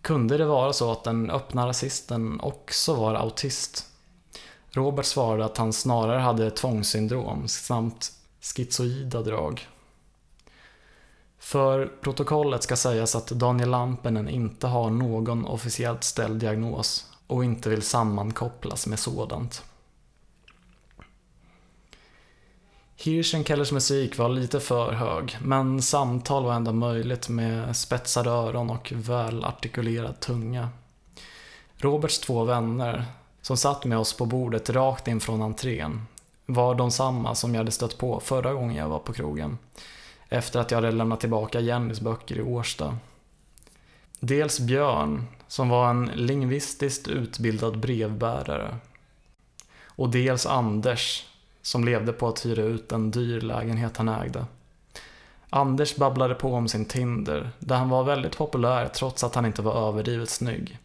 Kunde 0.00 0.36
det 0.36 0.44
vara 0.44 0.72
så 0.72 0.92
att 0.92 1.04
den 1.04 1.30
öppna 1.30 1.66
rasisten 1.66 2.40
också 2.40 2.94
var 2.94 3.14
autist? 3.14 3.86
Robert 4.70 5.04
svarade 5.04 5.44
att 5.44 5.56
han 5.56 5.72
snarare 5.72 6.20
hade 6.20 6.50
tvångssyndrom 6.50 7.48
samt 7.48 8.12
schizoida 8.40 9.22
drag. 9.22 9.68
För 11.38 11.86
protokollet 11.86 12.62
ska 12.62 12.76
sägas 12.76 13.16
att 13.16 13.26
Daniel 13.26 13.70
Lampinen 13.70 14.28
inte 14.28 14.66
har 14.66 14.90
någon 14.90 15.46
officiellt 15.46 16.04
ställd 16.04 16.40
diagnos 16.40 17.06
och 17.26 17.44
inte 17.44 17.68
vill 17.68 17.82
sammankopplas 17.82 18.86
med 18.86 18.98
sådant. 18.98 19.64
Hirschenkellers 23.04 23.72
musik 23.72 24.18
var 24.18 24.28
lite 24.28 24.60
för 24.60 24.92
hög, 24.92 25.38
men 25.40 25.82
samtal 25.82 26.44
var 26.44 26.54
ändå 26.54 26.72
möjligt 26.72 27.28
med 27.28 27.76
spetsade 27.76 28.30
öron 28.30 28.70
och 28.70 28.92
välartikulerad 28.96 30.20
tunga. 30.20 30.68
Roberts 31.76 32.20
två 32.20 32.44
vänner, 32.44 33.04
som 33.40 33.56
satt 33.56 33.84
med 33.84 33.98
oss 33.98 34.16
på 34.16 34.26
bordet 34.26 34.70
rakt 34.70 35.08
in 35.08 35.20
från 35.20 35.42
entrén, 35.42 36.06
var 36.46 36.74
de 36.74 36.90
samma 36.90 37.34
som 37.34 37.54
jag 37.54 37.60
hade 37.60 37.70
stött 37.70 37.98
på 37.98 38.20
förra 38.20 38.52
gången 38.52 38.76
jag 38.76 38.88
var 38.88 38.98
på 38.98 39.12
krogen, 39.12 39.58
efter 40.28 40.60
att 40.60 40.70
jag 40.70 40.78
hade 40.78 40.90
lämnat 40.90 41.20
tillbaka 41.20 41.60
Jennys 41.60 42.00
böcker 42.00 42.38
i 42.38 42.42
Årsta. 42.42 42.98
Dels 44.20 44.60
Björn, 44.60 45.26
som 45.48 45.68
var 45.68 45.90
en 45.90 46.10
lingvistiskt 46.14 47.08
utbildad 47.08 47.78
brevbärare, 47.78 48.76
och 49.84 50.10
dels 50.10 50.46
Anders, 50.46 51.26
som 51.62 51.84
levde 51.84 52.12
på 52.12 52.28
att 52.28 52.46
hyra 52.46 52.62
ut 52.62 52.92
en 52.92 53.10
dyr 53.10 53.40
lägenhet 53.40 53.96
han 53.96 54.08
ägde. 54.08 54.46
Anders 55.50 55.96
babblade 55.96 56.34
på 56.34 56.54
om 56.54 56.68
sin 56.68 56.84
Tinder, 56.84 57.50
där 57.58 57.76
han 57.76 57.88
var 57.88 58.04
väldigt 58.04 58.36
populär 58.36 58.88
trots 58.88 59.24
att 59.24 59.34
han 59.34 59.46
inte 59.46 59.62
var 59.62 59.88
överdrivet 59.88 60.30
snygg. 60.30 60.78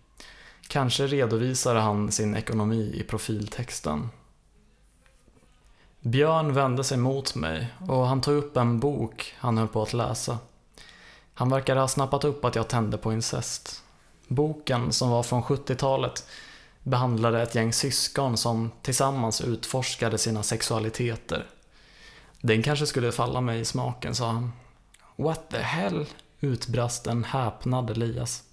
Kanske 0.67 1.07
redovisade 1.07 1.79
han 1.79 2.11
sin 2.11 2.35
ekonomi 2.35 2.93
i 2.95 3.03
profiltexten. 3.03 4.09
Björn 5.99 6.53
vände 6.53 6.83
sig 6.83 6.97
mot 6.97 7.35
mig 7.35 7.67
och 7.87 8.07
han 8.07 8.21
tog 8.21 8.35
upp 8.35 8.57
en 8.57 8.79
bok 8.79 9.35
han 9.37 9.57
höll 9.57 9.67
på 9.67 9.81
att 9.81 9.93
läsa. 9.93 10.37
Han 11.33 11.49
verkade 11.49 11.79
ha 11.79 11.87
snappat 11.87 12.23
upp 12.23 12.45
att 12.45 12.55
jag 12.55 12.67
tände 12.67 12.97
på 12.97 13.13
incest. 13.13 13.83
Boken, 14.27 14.93
som 14.93 15.09
var 15.09 15.23
från 15.23 15.43
70-talet, 15.43 16.27
behandlade 16.87 17.41
ett 17.41 17.55
gäng 17.55 17.73
syskon 17.73 18.37
som 18.37 18.71
tillsammans 18.81 19.41
utforskade 19.41 20.17
sina 20.17 20.43
sexualiteter. 20.43 21.45
Den 22.41 22.63
kanske 22.63 22.85
skulle 22.85 23.11
falla 23.11 23.41
mig 23.41 23.59
i 23.59 23.65
smaken, 23.65 24.15
sa 24.15 24.31
han. 24.31 24.51
What 25.15 25.49
the 25.49 25.57
hell? 25.57 26.05
utbrast 26.39 27.07
en 27.07 27.23
häpnad 27.23 27.89
Elias. 27.89 28.43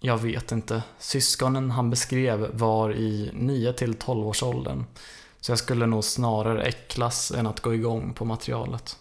Jag 0.00 0.18
vet 0.18 0.52
inte. 0.52 0.82
Syskonen 0.98 1.70
han 1.70 1.90
beskrev 1.90 2.50
var 2.52 2.92
i 2.92 3.30
9 3.34 3.72
till 3.72 3.94
12 3.94 4.26
års 4.26 4.42
åldern. 4.42 4.84
Så 5.40 5.52
jag 5.52 5.58
skulle 5.58 5.86
nog 5.86 6.04
snarare 6.04 6.62
äcklas 6.62 7.30
än 7.30 7.46
att 7.46 7.60
gå 7.60 7.74
igång 7.74 8.14
på 8.14 8.24
materialet. 8.24 8.96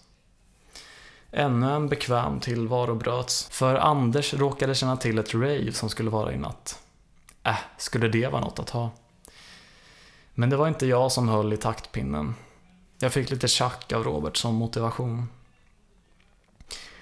Ännu 1.31 1.71
en 1.71 1.89
bekväm 1.89 2.39
tillvaro 2.39 2.95
bröts, 2.95 3.47
för 3.51 3.75
Anders 3.75 4.33
råkade 4.33 4.75
känna 4.75 4.97
till 4.97 5.17
ett 5.17 5.33
rave 5.33 5.71
som 5.71 5.89
skulle 5.89 6.09
vara 6.09 6.33
i 6.33 6.37
natt. 6.37 6.79
Äh, 7.47 7.55
skulle 7.77 8.07
det 8.07 8.27
vara 8.27 8.41
något 8.41 8.59
att 8.59 8.69
ha? 8.69 8.91
Men 10.33 10.49
det 10.49 10.57
var 10.57 10.67
inte 10.67 10.85
jag 10.85 11.11
som 11.11 11.29
höll 11.29 11.53
i 11.53 11.57
taktpinnen. 11.57 12.35
Jag 12.99 13.13
fick 13.13 13.29
lite 13.29 13.47
tjack 13.47 13.93
av 13.93 14.03
Robert 14.03 14.37
som 14.37 14.55
motivation. 14.55 15.29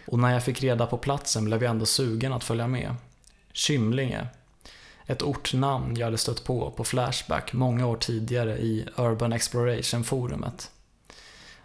Och 0.07 0.19
när 0.19 0.33
jag 0.33 0.43
fick 0.43 0.63
reda 0.63 0.87
på 0.87 0.97
platsen 0.97 1.45
blev 1.45 1.63
jag 1.63 1.69
ändå 1.69 1.85
sugen 1.85 2.33
att 2.33 2.43
följa 2.43 2.67
med. 2.67 2.95
Kymlinge. 3.51 4.27
Ett 5.05 5.21
ortnamn 5.21 5.95
jag 5.97 6.05
hade 6.05 6.17
stött 6.17 6.43
på 6.43 6.71
på 6.71 6.83
Flashback 6.83 7.53
många 7.53 7.87
år 7.87 7.97
tidigare 7.97 8.57
i 8.57 8.87
Urban 8.95 9.33
Exploration-forumet. 9.33 10.71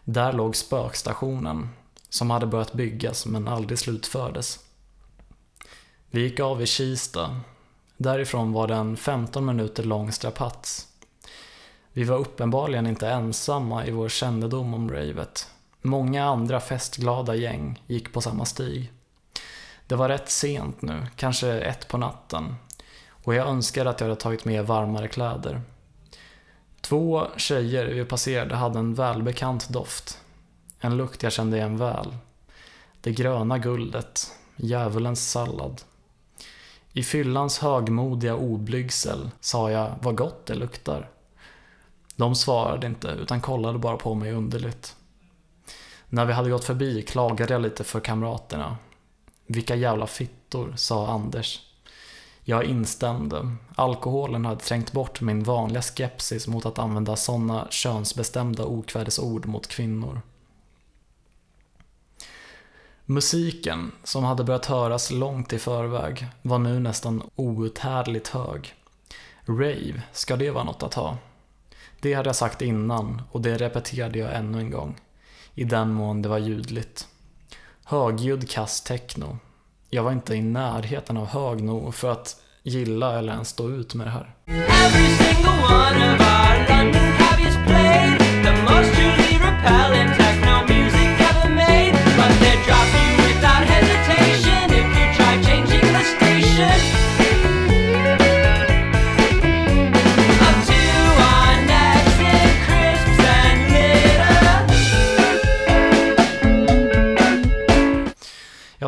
Där 0.04 0.32
låg 0.32 0.56
spökstationen, 0.56 1.68
som 2.08 2.30
hade 2.30 2.46
börjat 2.46 2.72
byggas 2.72 3.26
men 3.26 3.48
aldrig 3.48 3.78
slutfördes. 3.78 4.58
Vi 6.10 6.20
gick 6.20 6.40
av 6.40 6.62
i 6.62 6.66
Kista. 6.66 7.40
Därifrån 8.02 8.52
var 8.52 8.66
det 8.66 8.74
en 8.74 8.96
15 8.96 9.46
minuter 9.46 9.82
lång 9.82 10.12
strapats. 10.12 10.88
Vi 11.92 12.04
var 12.04 12.18
uppenbarligen 12.18 12.86
inte 12.86 13.08
ensamma 13.08 13.86
i 13.86 13.90
vår 13.90 14.08
kännedom 14.08 14.74
om 14.74 14.90
ravet. 14.90 15.48
Många 15.82 16.24
andra 16.24 16.60
festglada 16.60 17.34
gäng 17.34 17.82
gick 17.86 18.12
på 18.12 18.20
samma 18.20 18.44
stig. 18.44 18.92
Det 19.86 19.96
var 19.96 20.08
rätt 20.08 20.30
sent 20.30 20.82
nu, 20.82 21.06
kanske 21.16 21.60
ett 21.60 21.88
på 21.88 21.98
natten. 21.98 22.54
Och 23.24 23.34
jag 23.34 23.48
önskade 23.48 23.90
att 23.90 24.00
jag 24.00 24.08
hade 24.08 24.20
tagit 24.20 24.44
med 24.44 24.66
varmare 24.66 25.08
kläder. 25.08 25.62
Två 26.80 27.26
tjejer 27.36 27.86
vi 27.86 28.04
passerade 28.04 28.54
hade 28.54 28.78
en 28.78 28.94
välbekant 28.94 29.68
doft. 29.68 30.18
En 30.78 30.96
lukt 30.96 31.22
jag 31.22 31.32
kände 31.32 31.56
igen 31.56 31.76
väl. 31.76 32.16
Det 33.00 33.12
gröna 33.12 33.58
guldet, 33.58 34.32
djävulens 34.56 35.30
sallad. 35.30 35.82
I 36.92 37.02
fyllans 37.02 37.58
högmodiga 37.58 38.36
oblygsel 38.36 39.30
sa 39.40 39.70
jag 39.70 39.94
vad 40.02 40.16
gott 40.16 40.46
det 40.46 40.54
luktar. 40.54 41.10
De 42.16 42.34
svarade 42.34 42.86
inte 42.86 43.08
utan 43.08 43.40
kollade 43.40 43.78
bara 43.78 43.96
på 43.96 44.14
mig 44.14 44.32
underligt. 44.32 44.96
När 46.08 46.24
vi 46.24 46.32
hade 46.32 46.50
gått 46.50 46.64
förbi 46.64 47.02
klagade 47.02 47.52
jag 47.52 47.62
lite 47.62 47.84
för 47.84 48.00
kamraterna. 48.00 48.76
Vilka 49.46 49.74
jävla 49.74 50.06
fittor, 50.06 50.72
sa 50.76 51.08
Anders. 51.08 51.60
Jag 52.44 52.64
instämde. 52.64 53.56
Alkoholen 53.74 54.44
hade 54.44 54.60
trängt 54.60 54.92
bort 54.92 55.20
min 55.20 55.42
vanliga 55.42 55.82
skepsis 55.82 56.46
mot 56.46 56.66
att 56.66 56.78
använda 56.78 57.16
sådana 57.16 57.66
könsbestämda 57.70 58.64
okvädesord 58.64 59.46
mot 59.46 59.66
kvinnor. 59.66 60.20
Musiken, 63.10 63.92
som 64.04 64.24
hade 64.24 64.44
börjat 64.44 64.66
höras 64.66 65.10
långt 65.10 65.52
i 65.52 65.58
förväg, 65.58 66.26
var 66.42 66.58
nu 66.58 66.80
nästan 66.80 67.22
outhärdligt 67.34 68.28
hög. 68.28 68.74
Rave, 69.46 70.02
ska 70.12 70.36
det 70.36 70.50
vara 70.50 70.64
något 70.64 70.82
att 70.82 70.94
ha? 70.94 71.16
Det 72.00 72.14
hade 72.14 72.28
jag 72.28 72.36
sagt 72.36 72.62
innan 72.62 73.22
och 73.30 73.40
det 73.40 73.56
repeterade 73.56 74.18
jag 74.18 74.36
ännu 74.36 74.58
en 74.58 74.70
gång. 74.70 74.96
I 75.54 75.64
den 75.64 75.92
mån 75.92 76.22
det 76.22 76.28
var 76.28 76.38
ljudligt. 76.38 77.08
Högljudd 77.84 78.50
kass 78.50 78.80
techno. 78.80 79.38
Jag 79.88 80.02
var 80.02 80.12
inte 80.12 80.34
i 80.34 80.42
närheten 80.42 81.16
av 81.16 81.26
hög 81.26 81.62
nog 81.62 81.94
för 81.94 82.10
att 82.10 82.36
gilla 82.62 83.18
eller 83.18 83.32
ens 83.32 83.48
stå 83.48 83.70
ut 83.70 83.94
med 83.94 84.06
det 84.06 84.10
här. 84.10 84.34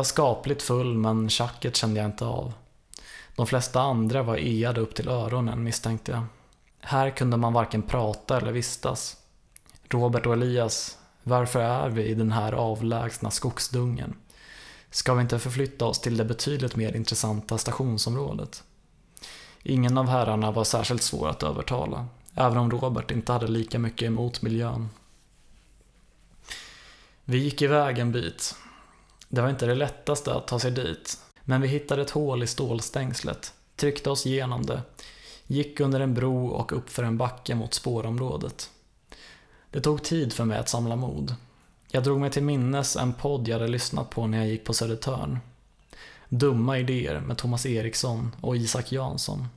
Var 0.03 0.07
skapligt 0.07 0.61
full 0.61 0.97
men 0.97 1.29
tjacket 1.29 1.75
kände 1.75 1.99
jag 1.99 2.09
inte 2.09 2.25
av. 2.25 2.53
De 3.35 3.47
flesta 3.47 3.81
andra 3.81 4.23
var 4.23 4.37
eade 4.37 4.81
upp 4.81 4.95
till 4.95 5.09
öronen 5.09 5.63
misstänkte 5.63 6.11
jag. 6.11 6.23
Här 6.79 7.09
kunde 7.09 7.37
man 7.37 7.53
varken 7.53 7.81
prata 7.81 8.37
eller 8.37 8.51
vistas. 8.51 9.17
Robert 9.89 10.25
och 10.25 10.33
Elias, 10.33 10.97
varför 11.23 11.59
är 11.59 11.89
vi 11.89 12.03
i 12.03 12.13
den 12.13 12.31
här 12.31 12.53
avlägsna 12.53 13.31
skogsdungen? 13.31 14.15
Ska 14.91 15.13
vi 15.13 15.21
inte 15.21 15.39
förflytta 15.39 15.85
oss 15.85 16.01
till 16.01 16.17
det 16.17 16.25
betydligt 16.25 16.75
mer 16.75 16.95
intressanta 16.95 17.57
stationsområdet? 17.57 18.63
Ingen 19.63 19.97
av 19.97 20.07
herrarna 20.07 20.51
var 20.51 20.63
särskilt 20.63 21.03
svår 21.03 21.29
att 21.29 21.43
övertala, 21.43 22.05
även 22.35 22.57
om 22.57 22.71
Robert 22.71 23.11
inte 23.11 23.31
hade 23.31 23.47
lika 23.47 23.79
mycket 23.79 24.07
emot 24.07 24.41
miljön. 24.41 24.89
Vi 27.25 27.37
gick 27.37 27.61
iväg 27.61 27.99
en 27.99 28.11
bit. 28.11 28.55
Det 29.33 29.41
var 29.41 29.49
inte 29.49 29.65
det 29.65 29.75
lättaste 29.75 30.33
att 30.33 30.47
ta 30.47 30.59
sig 30.59 30.71
dit, 30.71 31.17
men 31.43 31.61
vi 31.61 31.67
hittade 31.67 32.01
ett 32.01 32.09
hål 32.09 32.43
i 32.43 32.47
stålstängslet, 32.47 33.53
tryckte 33.75 34.09
oss 34.09 34.25
igenom 34.25 34.65
det, 34.65 34.81
gick 35.47 35.79
under 35.79 35.99
en 35.99 36.13
bro 36.13 36.47
och 36.47 36.77
uppför 36.77 37.03
en 37.03 37.17
backe 37.17 37.55
mot 37.55 37.73
spårområdet. 37.73 38.69
Det 39.69 39.81
tog 39.81 40.03
tid 40.03 40.33
för 40.33 40.45
mig 40.45 40.57
att 40.57 40.69
samla 40.69 40.95
mod. 40.95 41.35
Jag 41.91 42.03
drog 42.03 42.19
mig 42.19 42.31
till 42.31 42.43
minnes 42.43 42.95
en 42.95 43.13
podd 43.13 43.47
jag 43.47 43.55
hade 43.55 43.67
lyssnat 43.67 44.09
på 44.09 44.27
när 44.27 44.37
jag 44.37 44.47
gick 44.47 44.65
på 44.65 44.73
Södertörn. 44.73 45.39
Dumma 46.29 46.77
idéer 46.77 47.19
med 47.19 47.37
Thomas 47.37 47.65
Eriksson 47.65 48.35
och 48.41 48.57
Isak 48.57 48.91
Jansson. 48.91 49.47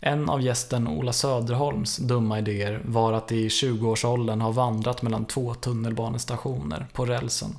En 0.00 0.30
av 0.30 0.42
gästen 0.42 0.88
Ola 0.88 1.12
Söderholms 1.12 1.96
dumma 1.96 2.38
idéer 2.38 2.82
var 2.84 3.12
att 3.12 3.32
i 3.32 3.48
20-årsåldern 3.48 4.40
ha 4.40 4.50
vandrat 4.50 5.02
mellan 5.02 5.24
två 5.24 5.54
tunnelbanestationer 5.54 6.86
på 6.92 7.04
rälsen. 7.04 7.56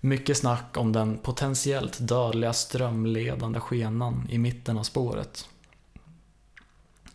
Mycket 0.00 0.36
snack 0.36 0.76
om 0.76 0.92
den 0.92 1.18
potentiellt 1.18 1.98
dödliga 2.00 2.52
strömledande 2.52 3.60
skenan 3.60 4.26
i 4.30 4.38
mitten 4.38 4.78
av 4.78 4.82
spåret. 4.82 5.48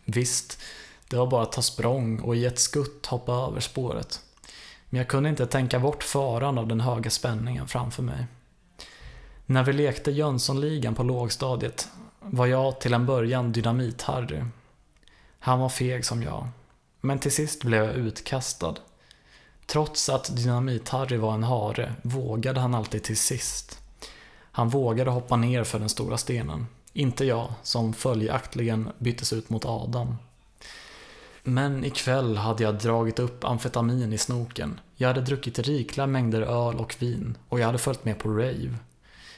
Visst, 0.04 0.62
det 1.08 1.16
var 1.16 1.26
bara 1.26 1.42
att 1.42 1.52
ta 1.52 1.62
språng 1.62 2.20
och 2.20 2.36
i 2.36 2.46
ett 2.46 2.58
skutt 2.58 3.06
hoppa 3.06 3.32
över 3.32 3.60
spåret. 3.60 4.20
Men 4.90 4.98
jag 4.98 5.08
kunde 5.08 5.28
inte 5.28 5.46
tänka 5.46 5.78
bort 5.78 6.02
faran 6.02 6.58
av 6.58 6.66
den 6.66 6.80
höga 6.80 7.10
spänningen 7.10 7.68
framför 7.68 8.02
mig. 8.02 8.26
När 9.46 9.64
vi 9.64 9.72
lekte 9.72 10.10
Jönssonligan 10.10 10.94
på 10.94 11.02
lågstadiet 11.02 11.88
var 12.20 12.46
jag 12.46 12.80
till 12.80 12.94
en 12.94 13.06
början 13.06 13.52
Dynamit-Harry. 13.52 14.46
Han 15.38 15.60
var 15.60 15.68
feg 15.68 16.04
som 16.04 16.22
jag. 16.22 16.48
Men 17.00 17.18
till 17.18 17.32
sist 17.32 17.64
blev 17.64 17.84
jag 17.84 17.94
utkastad. 17.94 18.74
Trots 19.66 20.08
att 20.08 20.30
Dynamit-Harry 20.30 21.16
var 21.16 21.34
en 21.34 21.42
hare 21.42 21.94
vågade 22.02 22.60
han 22.60 22.74
alltid 22.74 23.02
till 23.02 23.16
sist. 23.16 23.80
Han 24.52 24.68
vågade 24.68 25.10
hoppa 25.10 25.36
ner 25.36 25.64
för 25.64 25.78
den 25.78 25.88
stora 25.88 26.18
stenen. 26.18 26.66
Inte 26.92 27.24
jag, 27.24 27.52
som 27.62 27.94
följaktligen 27.94 28.88
byttes 28.98 29.32
ut 29.32 29.50
mot 29.50 29.64
Adam. 29.64 30.16
Men 31.42 31.84
ikväll 31.84 32.36
hade 32.36 32.62
jag 32.62 32.78
dragit 32.78 33.18
upp 33.18 33.44
amfetamin 33.44 34.12
i 34.12 34.18
snoken. 34.18 34.80
Jag 34.96 35.08
hade 35.08 35.20
druckit 35.20 35.58
rikliga 35.58 36.06
mängder 36.06 36.42
öl 36.42 36.76
och 36.76 36.96
vin 36.98 37.38
och 37.48 37.60
jag 37.60 37.66
hade 37.66 37.78
följt 37.78 38.04
med 38.04 38.18
på 38.18 38.28
rave. 38.28 38.74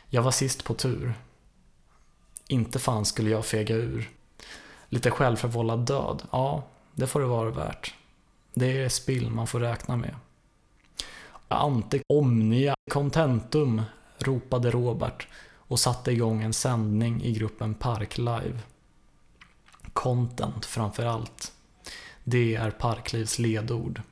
Jag 0.09 0.23
var 0.23 0.31
sist 0.31 0.65
på 0.65 0.75
tur. 0.75 1.15
Inte 2.49 2.79
fan 2.79 3.05
skulle 3.05 3.31
jag 3.31 3.47
fega 3.47 3.75
ur. 3.75 4.11
Lite 4.89 5.11
självförvållad 5.11 5.79
död, 5.79 6.23
ja, 6.31 6.62
det 6.95 7.07
får 7.07 7.21
det 7.21 7.27
vara 7.27 7.51
värt. 7.51 7.95
Det 8.59 8.83
är 8.83 8.88
spill 8.88 9.31
man 9.31 9.47
får 9.47 9.61
räkna 9.61 9.97
med. 9.97 10.14
Ante 11.49 12.03
omnia 12.09 12.75
contentum, 12.90 13.83
ropade 14.19 14.71
Robert 14.71 15.29
och 15.57 15.81
satte 15.81 16.12
igång 16.12 16.42
en 16.42 16.53
sändning 16.53 17.23
i 17.23 17.33
gruppen 17.33 17.75
Park 17.75 18.19
Live. 18.19 18.59
Content 19.92 20.64
framför 20.64 21.05
allt. 21.05 21.53
Det 22.25 22.55
är 22.55 22.71
Parklivs 22.71 23.38
ledord. 23.38 24.03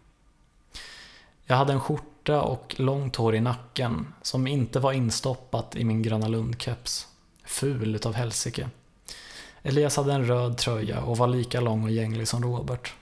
Jag 1.45 1.57
hade 1.57 1.73
en 1.73 1.81
skjorta 1.81 2.43
och 2.43 2.75
långt 2.79 3.17
hår 3.17 3.35
i 3.35 3.41
nacken 3.41 4.15
som 4.23 4.47
inte 4.47 4.81
var 4.81 4.93
instoppat 4.93 5.77
i 5.77 5.85
min 5.85 6.03
Gröna 6.03 6.29
Lund-keps. 6.29 7.07
Ful 7.45 7.95
utav 7.95 8.15
helsike. 8.15 8.69
Elias 9.63 9.97
hade 9.97 10.13
en 10.13 10.27
röd 10.27 10.59
tröja 10.59 11.03
och 11.03 11.19
var 11.19 11.27
lika 11.27 11.61
lång 11.61 11.85
och 11.85 11.91
gänglig 11.91 12.29
som 12.29 12.43
Robert. 12.43 12.95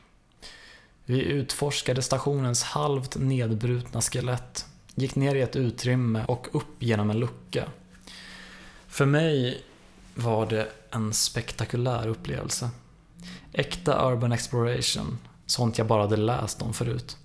Vi 1.05 1.23
utforskade 1.23 2.03
stationens 2.03 2.63
halvt 2.63 3.17
nedbrutna 3.17 4.01
skelett, 4.01 4.67
gick 4.95 5.15
ner 5.15 5.35
i 5.35 5.41
ett 5.41 5.57
utrymme 5.57 6.25
och 6.29 6.49
upp 6.53 6.83
genom 6.83 7.11
en 7.11 7.19
lucka. 7.19 7.69
För 8.87 9.07
mig 9.07 9.65
var 10.15 10.47
det 10.47 10.69
en 10.91 11.13
spektakulär 11.13 12.09
upplevelse. 12.09 12.71
Äkta 13.53 14.13
urban 14.13 14.33
exploration, 14.33 15.19
sånt 15.47 15.79
jag 15.79 15.87
bara 15.87 16.03
hade 16.03 16.17
läst 16.17 16.63
om 16.63 16.73
förut. 16.73 17.17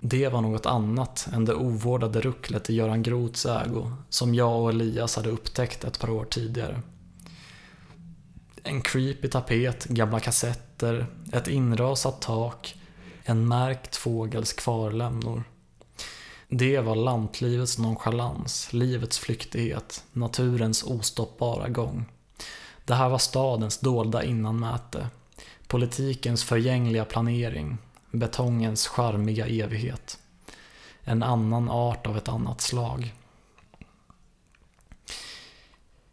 Det 0.00 0.28
var 0.28 0.40
något 0.40 0.66
annat 0.66 1.28
än 1.32 1.44
det 1.44 1.54
ovårdade 1.54 2.20
rucklet 2.20 2.70
i 2.70 2.74
Göran 2.74 3.02
Groths 3.02 3.46
ägo 3.46 3.92
som 4.08 4.34
jag 4.34 4.62
och 4.62 4.70
Elias 4.70 5.16
hade 5.16 5.30
upptäckt 5.30 5.84
ett 5.84 5.98
par 5.98 6.10
år 6.10 6.24
tidigare. 6.24 6.80
En 8.62 8.82
creepy 8.82 9.28
tapet, 9.28 9.84
gamla 9.84 10.20
kassetter, 10.20 11.06
ett 11.32 11.48
inrasat 11.48 12.22
tak, 12.22 12.74
en 13.28 13.48
märkt 13.48 13.96
fågels 13.96 14.52
kvarlämnor. 14.52 15.44
Det 16.48 16.80
var 16.80 16.94
lantlivets 16.94 17.78
nonchalans, 17.78 18.72
livets 18.72 19.18
flyktighet, 19.18 20.04
naturens 20.12 20.82
ostoppbara 20.82 21.68
gång. 21.68 22.04
Det 22.84 22.94
här 22.94 23.08
var 23.08 23.18
stadens 23.18 23.78
dolda 23.78 24.24
innanmäte, 24.24 25.08
politikens 25.66 26.44
förgängliga 26.44 27.04
planering, 27.04 27.78
betongens 28.10 28.86
charmiga 28.86 29.46
evighet. 29.46 30.18
En 31.04 31.22
annan 31.22 31.70
art 31.70 32.06
av 32.06 32.16
ett 32.16 32.28
annat 32.28 32.60
slag. 32.60 33.14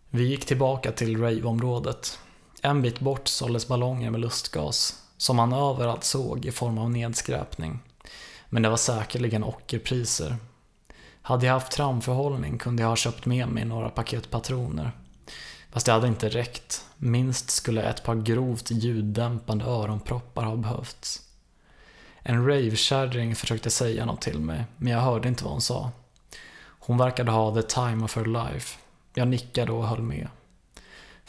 Vi 0.10 0.24
gick 0.24 0.46
tillbaka 0.46 0.92
till 0.92 1.18
raveområdet. 1.22 2.20
En 2.62 2.82
bit 2.82 3.00
bort 3.00 3.28
såldes 3.28 3.68
ballonger 3.68 4.10
med 4.10 4.22
lustgas, 4.22 5.03
som 5.24 5.36
man 5.36 5.54
överallt 5.54 6.04
såg 6.04 6.46
i 6.46 6.52
form 6.52 6.78
av 6.78 6.92
nedskräpning. 6.92 7.80
Men 8.50 8.62
det 8.62 8.70
var 8.70 8.78
säkerligen 8.78 9.44
ockerpriser. 9.44 10.36
Hade 11.22 11.46
jag 11.46 11.54
haft 11.54 11.74
framförhållning 11.74 12.58
kunde 12.58 12.82
jag 12.82 12.90
ha 12.90 12.96
köpt 12.96 13.26
med 13.26 13.48
mig 13.48 13.66
några 13.66 13.90
paket 13.90 14.30
patroner. 14.30 14.92
Fast 15.72 15.86
det 15.86 15.92
hade 15.92 16.08
inte 16.08 16.30
räckt. 16.30 16.86
Minst 16.98 17.50
skulle 17.50 17.84
ett 17.84 18.04
par 18.04 18.16
grovt 18.16 18.72
ljuddämpande 18.72 19.66
öronproppar 19.66 20.44
ha 20.44 20.56
behövts. 20.56 21.22
En 22.20 22.48
ravekärring 22.48 23.36
försökte 23.36 23.70
säga 23.70 24.06
något 24.06 24.22
till 24.22 24.40
mig, 24.40 24.64
men 24.78 24.94
jag 24.94 25.02
hörde 25.02 25.28
inte 25.28 25.44
vad 25.44 25.54
hon 25.54 25.62
sa. 25.62 25.92
Hon 26.64 26.98
verkade 26.98 27.32
ha 27.32 27.56
the 27.56 27.62
time 27.62 28.06
of 28.06 28.16
her 28.16 28.26
life. 28.26 28.80
Jag 29.14 29.28
nickade 29.28 29.72
och 29.72 29.88
höll 29.88 30.02
med. 30.02 30.28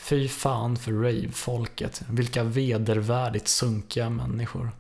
Fy 0.04 0.28
fan 0.28 0.76
för 0.76 0.92
rave-folket, 0.92 2.02
vilka 2.08 2.44
vedervärdigt 2.44 3.48
sunkiga 3.48 4.10
människor. 4.10 4.70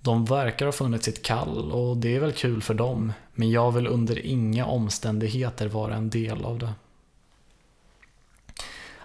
De 0.00 0.24
verkar 0.24 0.66
ha 0.66 0.72
funnit 0.72 1.04
sitt 1.04 1.22
kall 1.22 1.72
och 1.72 1.96
det 1.96 2.16
är 2.16 2.20
väl 2.20 2.32
kul 2.32 2.62
för 2.62 2.74
dem, 2.74 3.12
men 3.34 3.50
jag 3.50 3.72
vill 3.72 3.86
under 3.86 4.26
inga 4.26 4.66
omständigheter 4.66 5.68
vara 5.68 5.94
en 5.94 6.10
del 6.10 6.44
av 6.44 6.58
det. 6.58 6.72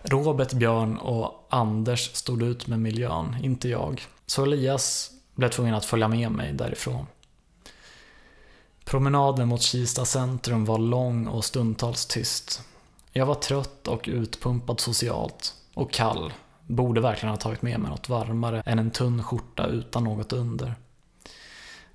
Robert, 0.02 0.54
Björn 0.54 0.98
och 0.98 1.48
Anders 1.50 2.14
stod 2.14 2.44
ut 2.44 2.68
med 2.68 2.80
miljön, 2.80 3.36
inte 3.44 3.70
jag. 3.70 4.06
Så 4.26 4.44
Elias 4.44 5.12
blev 5.36 5.50
tvungen 5.50 5.76
att 5.76 5.86
följa 5.86 6.08
med 6.08 6.32
mig 6.32 6.54
därifrån. 6.54 7.06
Promenaden 8.86 9.48
mot 9.48 9.62
Kista 9.62 10.06
centrum 10.06 10.66
var 10.66 10.78
lång 10.78 11.28
och 11.28 11.46
stundtals 11.46 12.06
tyst. 12.06 12.64
Jag 13.12 13.26
var 13.26 13.36
trött 13.36 13.88
och 13.88 14.06
utpumpad 14.08 14.80
socialt. 14.80 15.54
Och 15.74 15.92
kall. 15.92 16.34
Borde 16.68 17.02
verkligen 17.02 17.30
ha 17.30 17.38
tagit 17.38 17.62
med 17.62 17.80
mig 17.80 17.90
något 17.90 18.10
varmare 18.10 18.64
än 18.66 18.80
en 18.80 18.92
tunn 18.92 19.24
skjorta 19.24 19.68
utan 19.68 20.04
något 20.04 20.34
under. 20.34 20.76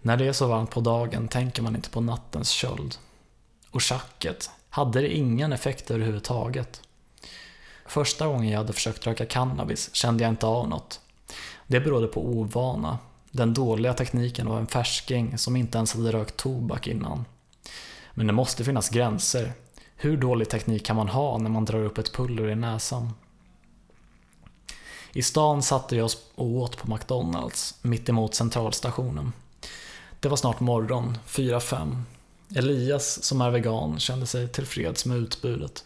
När 0.00 0.16
det 0.16 0.26
är 0.26 0.32
så 0.32 0.46
varmt 0.46 0.70
på 0.70 0.80
dagen 0.80 1.28
tänker 1.28 1.62
man 1.62 1.76
inte 1.76 1.90
på 1.90 2.00
nattens 2.00 2.50
köld. 2.50 2.94
Och 3.70 3.82
schacket, 3.82 4.50
hade 4.70 5.00
det 5.00 5.16
ingen 5.16 5.52
effekt 5.52 5.90
överhuvudtaget? 5.90 6.82
Första 7.86 8.26
gången 8.26 8.48
jag 8.48 8.58
hade 8.58 8.72
försökt 8.72 9.06
röka 9.06 9.26
cannabis 9.26 9.94
kände 9.94 10.22
jag 10.22 10.32
inte 10.32 10.46
av 10.46 10.68
något. 10.68 11.00
Det 11.66 11.80
berodde 11.80 12.06
på 12.06 12.26
ovana, 12.26 12.98
den 13.30 13.54
dåliga 13.54 13.94
tekniken 13.94 14.48
av 14.48 14.58
en 14.58 14.66
färsking 14.66 15.38
som 15.38 15.56
inte 15.56 15.78
ens 15.78 15.94
hade 15.94 16.12
rökt 16.12 16.36
tobak 16.36 16.86
innan. 16.86 17.24
Men 18.14 18.26
det 18.26 18.32
måste 18.32 18.64
finnas 18.64 18.88
gränser. 18.88 19.52
Hur 20.02 20.16
dålig 20.16 20.48
teknik 20.48 20.86
kan 20.86 20.96
man 20.96 21.08
ha 21.08 21.38
när 21.38 21.50
man 21.50 21.64
drar 21.64 21.84
upp 21.84 21.98
ett 21.98 22.12
puller 22.12 22.48
i 22.48 22.54
näsan? 22.54 23.12
I 25.12 25.22
stan 25.22 25.62
satte 25.62 25.96
jag 25.96 26.04
oss 26.04 26.18
och 26.34 26.46
åt 26.46 26.76
på 26.76 26.94
McDonalds, 26.94 27.74
mitt 27.82 28.08
emot 28.08 28.34
centralstationen. 28.34 29.32
Det 30.20 30.28
var 30.28 30.36
snart 30.36 30.60
morgon, 30.60 31.18
4-5. 31.26 32.02
Elias, 32.56 33.22
som 33.22 33.40
är 33.40 33.50
vegan, 33.50 33.98
kände 33.98 34.26
sig 34.26 34.48
tillfreds 34.48 35.06
med 35.06 35.16
utbudet. 35.16 35.84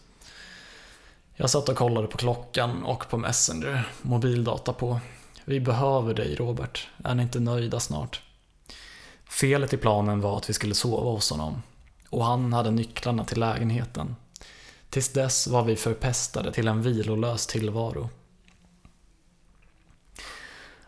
Jag 1.35 1.49
satt 1.49 1.69
och 1.69 1.77
kollade 1.77 2.07
på 2.07 2.17
klockan 2.17 2.83
och 2.83 3.09
på 3.09 3.17
Messenger, 3.17 3.91
mobildata 4.01 4.73
på. 4.73 4.99
Vi 5.45 5.59
behöver 5.59 6.13
dig 6.13 6.35
Robert, 6.35 6.87
är 7.03 7.15
ni 7.15 7.23
inte 7.23 7.39
nöjda 7.39 7.79
snart? 7.79 8.21
Felet 9.29 9.73
i 9.73 9.77
planen 9.77 10.21
var 10.21 10.37
att 10.37 10.49
vi 10.49 10.53
skulle 10.53 10.75
sova 10.75 11.11
hos 11.11 11.31
honom. 11.31 11.61
Och 12.09 12.25
han 12.25 12.53
hade 12.53 12.71
nycklarna 12.71 13.25
till 13.25 13.39
lägenheten. 13.39 14.15
Tills 14.89 15.13
dess 15.13 15.47
var 15.47 15.63
vi 15.63 15.75
förpestade 15.75 16.53
till 16.53 16.67
en 16.67 16.81
vilolös 16.81 17.47
tillvaro. 17.47 18.09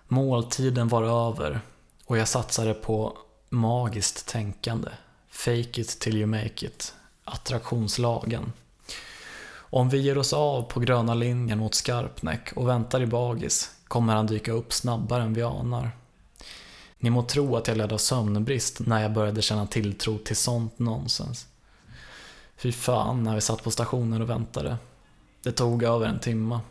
Måltiden 0.07 0.87
var 0.87 1.29
över 1.29 1.61
och 2.05 2.17
jag 2.17 2.27
satsade 2.27 2.73
på 2.73 3.17
magiskt 3.49 4.27
tänkande. 4.27 4.89
Fake 5.29 5.81
it 5.81 5.99
till 5.99 6.17
you 6.17 6.25
make 6.25 6.65
it. 6.65 6.93
Attraktionslagen. 7.23 8.53
Om 9.71 9.89
vi 9.89 9.97
ger 9.97 10.17
oss 10.17 10.33
av 10.33 10.61
på 10.61 10.79
gröna 10.79 11.13
linjen 11.13 11.59
mot 11.59 11.75
Skarpnäck 11.75 12.51
och 12.55 12.67
väntar 12.67 13.01
i 13.01 13.05
bagis 13.05 13.71
kommer 13.87 14.15
han 14.15 14.27
dyka 14.27 14.51
upp 14.51 14.73
snabbare 14.73 15.23
än 15.23 15.33
vi 15.33 15.41
anar. 15.41 15.91
Ni 16.99 17.09
må 17.09 17.23
tro 17.23 17.55
att 17.55 17.67
jag 17.67 17.77
led 17.77 17.93
av 17.93 17.97
sömnbrist 17.97 18.79
när 18.79 19.01
jag 19.01 19.13
började 19.13 19.41
känna 19.41 19.67
tilltro 19.67 20.17
till 20.17 20.35
sånt 20.35 20.79
nonsens. 20.79 21.47
Fy 22.57 22.71
fan 22.71 23.23
när 23.23 23.35
vi 23.35 23.41
satt 23.41 23.63
på 23.63 23.71
stationen 23.71 24.21
och 24.21 24.29
väntade. 24.29 24.77
Det 25.43 25.51
tog 25.51 25.83
över 25.83 26.07
en 26.07 26.19
timma. 26.19 26.61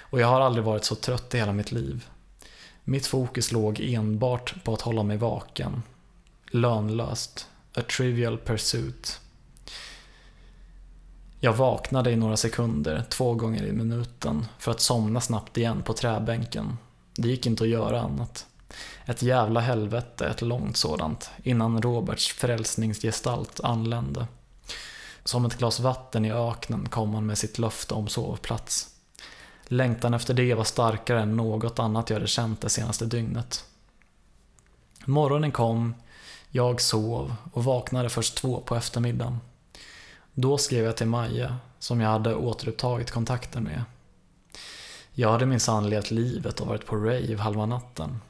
Och 0.00 0.20
jag 0.20 0.26
har 0.26 0.40
aldrig 0.40 0.64
varit 0.64 0.84
så 0.84 0.94
trött 0.94 1.34
i 1.34 1.38
hela 1.38 1.52
mitt 1.52 1.72
liv. 1.72 2.08
Mitt 2.84 3.06
fokus 3.06 3.52
låg 3.52 3.80
enbart 3.80 4.64
på 4.64 4.74
att 4.74 4.80
hålla 4.80 5.02
mig 5.02 5.16
vaken. 5.16 5.82
Lönlöst. 6.50 7.46
A 7.74 7.80
trivial 7.96 8.38
pursuit. 8.38 9.20
Jag 11.40 11.52
vaknade 11.52 12.10
i 12.10 12.16
några 12.16 12.36
sekunder, 12.36 13.04
två 13.08 13.34
gånger 13.34 13.64
i 13.64 13.72
minuten, 13.72 14.46
för 14.58 14.70
att 14.70 14.80
somna 14.80 15.20
snabbt 15.20 15.56
igen 15.56 15.82
på 15.82 15.92
träbänken. 15.92 16.78
Det 17.14 17.28
gick 17.28 17.46
inte 17.46 17.64
att 17.64 17.70
göra 17.70 18.00
annat. 18.00 18.46
Ett 19.04 19.22
jävla 19.22 19.60
helvete, 19.60 20.26
ett 20.26 20.42
långt 20.42 20.76
sådant, 20.76 21.30
innan 21.42 21.82
Roberts 21.82 22.28
frälsningsgestalt 22.28 23.60
anlände. 23.60 24.26
Som 25.24 25.44
ett 25.44 25.58
glas 25.58 25.80
vatten 25.80 26.24
i 26.24 26.32
öknen 26.32 26.88
kom 26.88 27.14
han 27.14 27.26
med 27.26 27.38
sitt 27.38 27.58
löfte 27.58 27.94
om 27.94 28.08
sovplats. 28.08 28.88
Längtan 29.64 30.14
efter 30.14 30.34
det 30.34 30.54
var 30.54 30.64
starkare 30.64 31.22
än 31.22 31.36
något 31.36 31.78
annat 31.78 32.10
jag 32.10 32.16
hade 32.16 32.26
känt 32.26 32.60
det 32.60 32.68
senaste 32.68 33.04
dygnet. 33.04 33.64
Morgonen 35.04 35.52
kom, 35.52 35.94
jag 36.50 36.80
sov 36.80 37.34
och 37.52 37.64
vaknade 37.64 38.08
först 38.08 38.36
två 38.36 38.60
på 38.60 38.76
eftermiddagen. 38.76 39.40
Då 40.34 40.58
skrev 40.58 40.84
jag 40.84 40.96
till 40.96 41.06
Maja, 41.06 41.56
som 41.78 42.00
jag 42.00 42.10
hade 42.10 42.34
återupptagit 42.34 43.10
kontakten 43.10 43.64
med. 43.64 43.84
Jag 45.12 45.32
hade 45.32 45.46
minsann 45.46 45.90
levt 45.90 46.10
livet 46.10 46.60
och 46.60 46.66
varit 46.66 46.86
på 46.86 46.96
rave 46.96 47.36
halva 47.36 47.66
natten. 47.66 48.20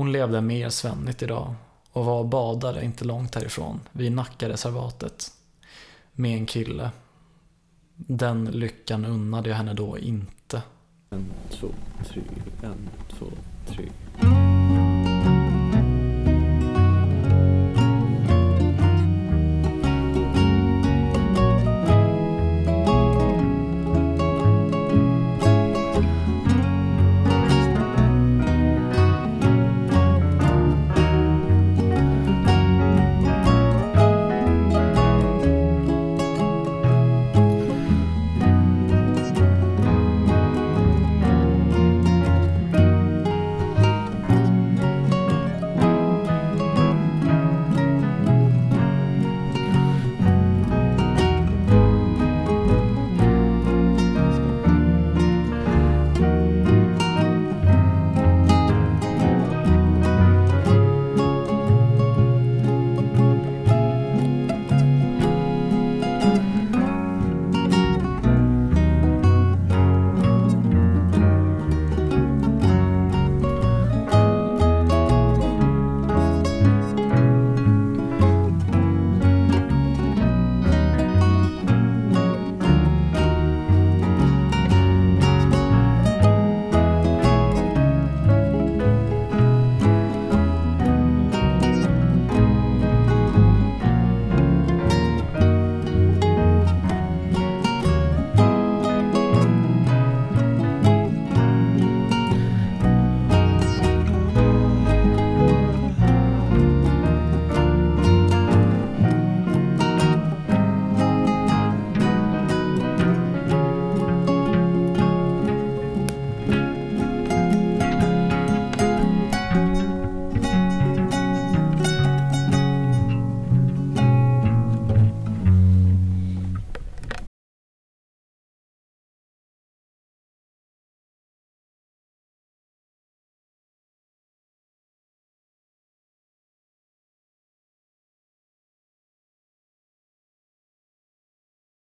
Hon 0.00 0.12
levde 0.12 0.40
mer 0.40 0.68
svennigt 0.68 1.22
idag 1.22 1.54
och 1.92 2.04
var 2.04 2.18
och 2.18 2.28
badade 2.28 2.84
inte 2.84 3.04
långt 3.04 3.34
härifrån, 3.34 3.80
vid 3.92 4.12
Nackareservatet. 4.12 5.32
Med 6.12 6.38
en 6.38 6.46
kille. 6.46 6.90
Den 7.96 8.44
lyckan 8.44 9.04
unnade 9.04 9.48
jag 9.48 9.56
henne 9.56 9.74
då 9.74 9.98
inte. 9.98 10.62
En, 11.10 11.26
två, 11.50 11.66
tre, 12.08 12.22
en, 12.62 12.88
två, 13.10 13.26
tre. 13.66 13.88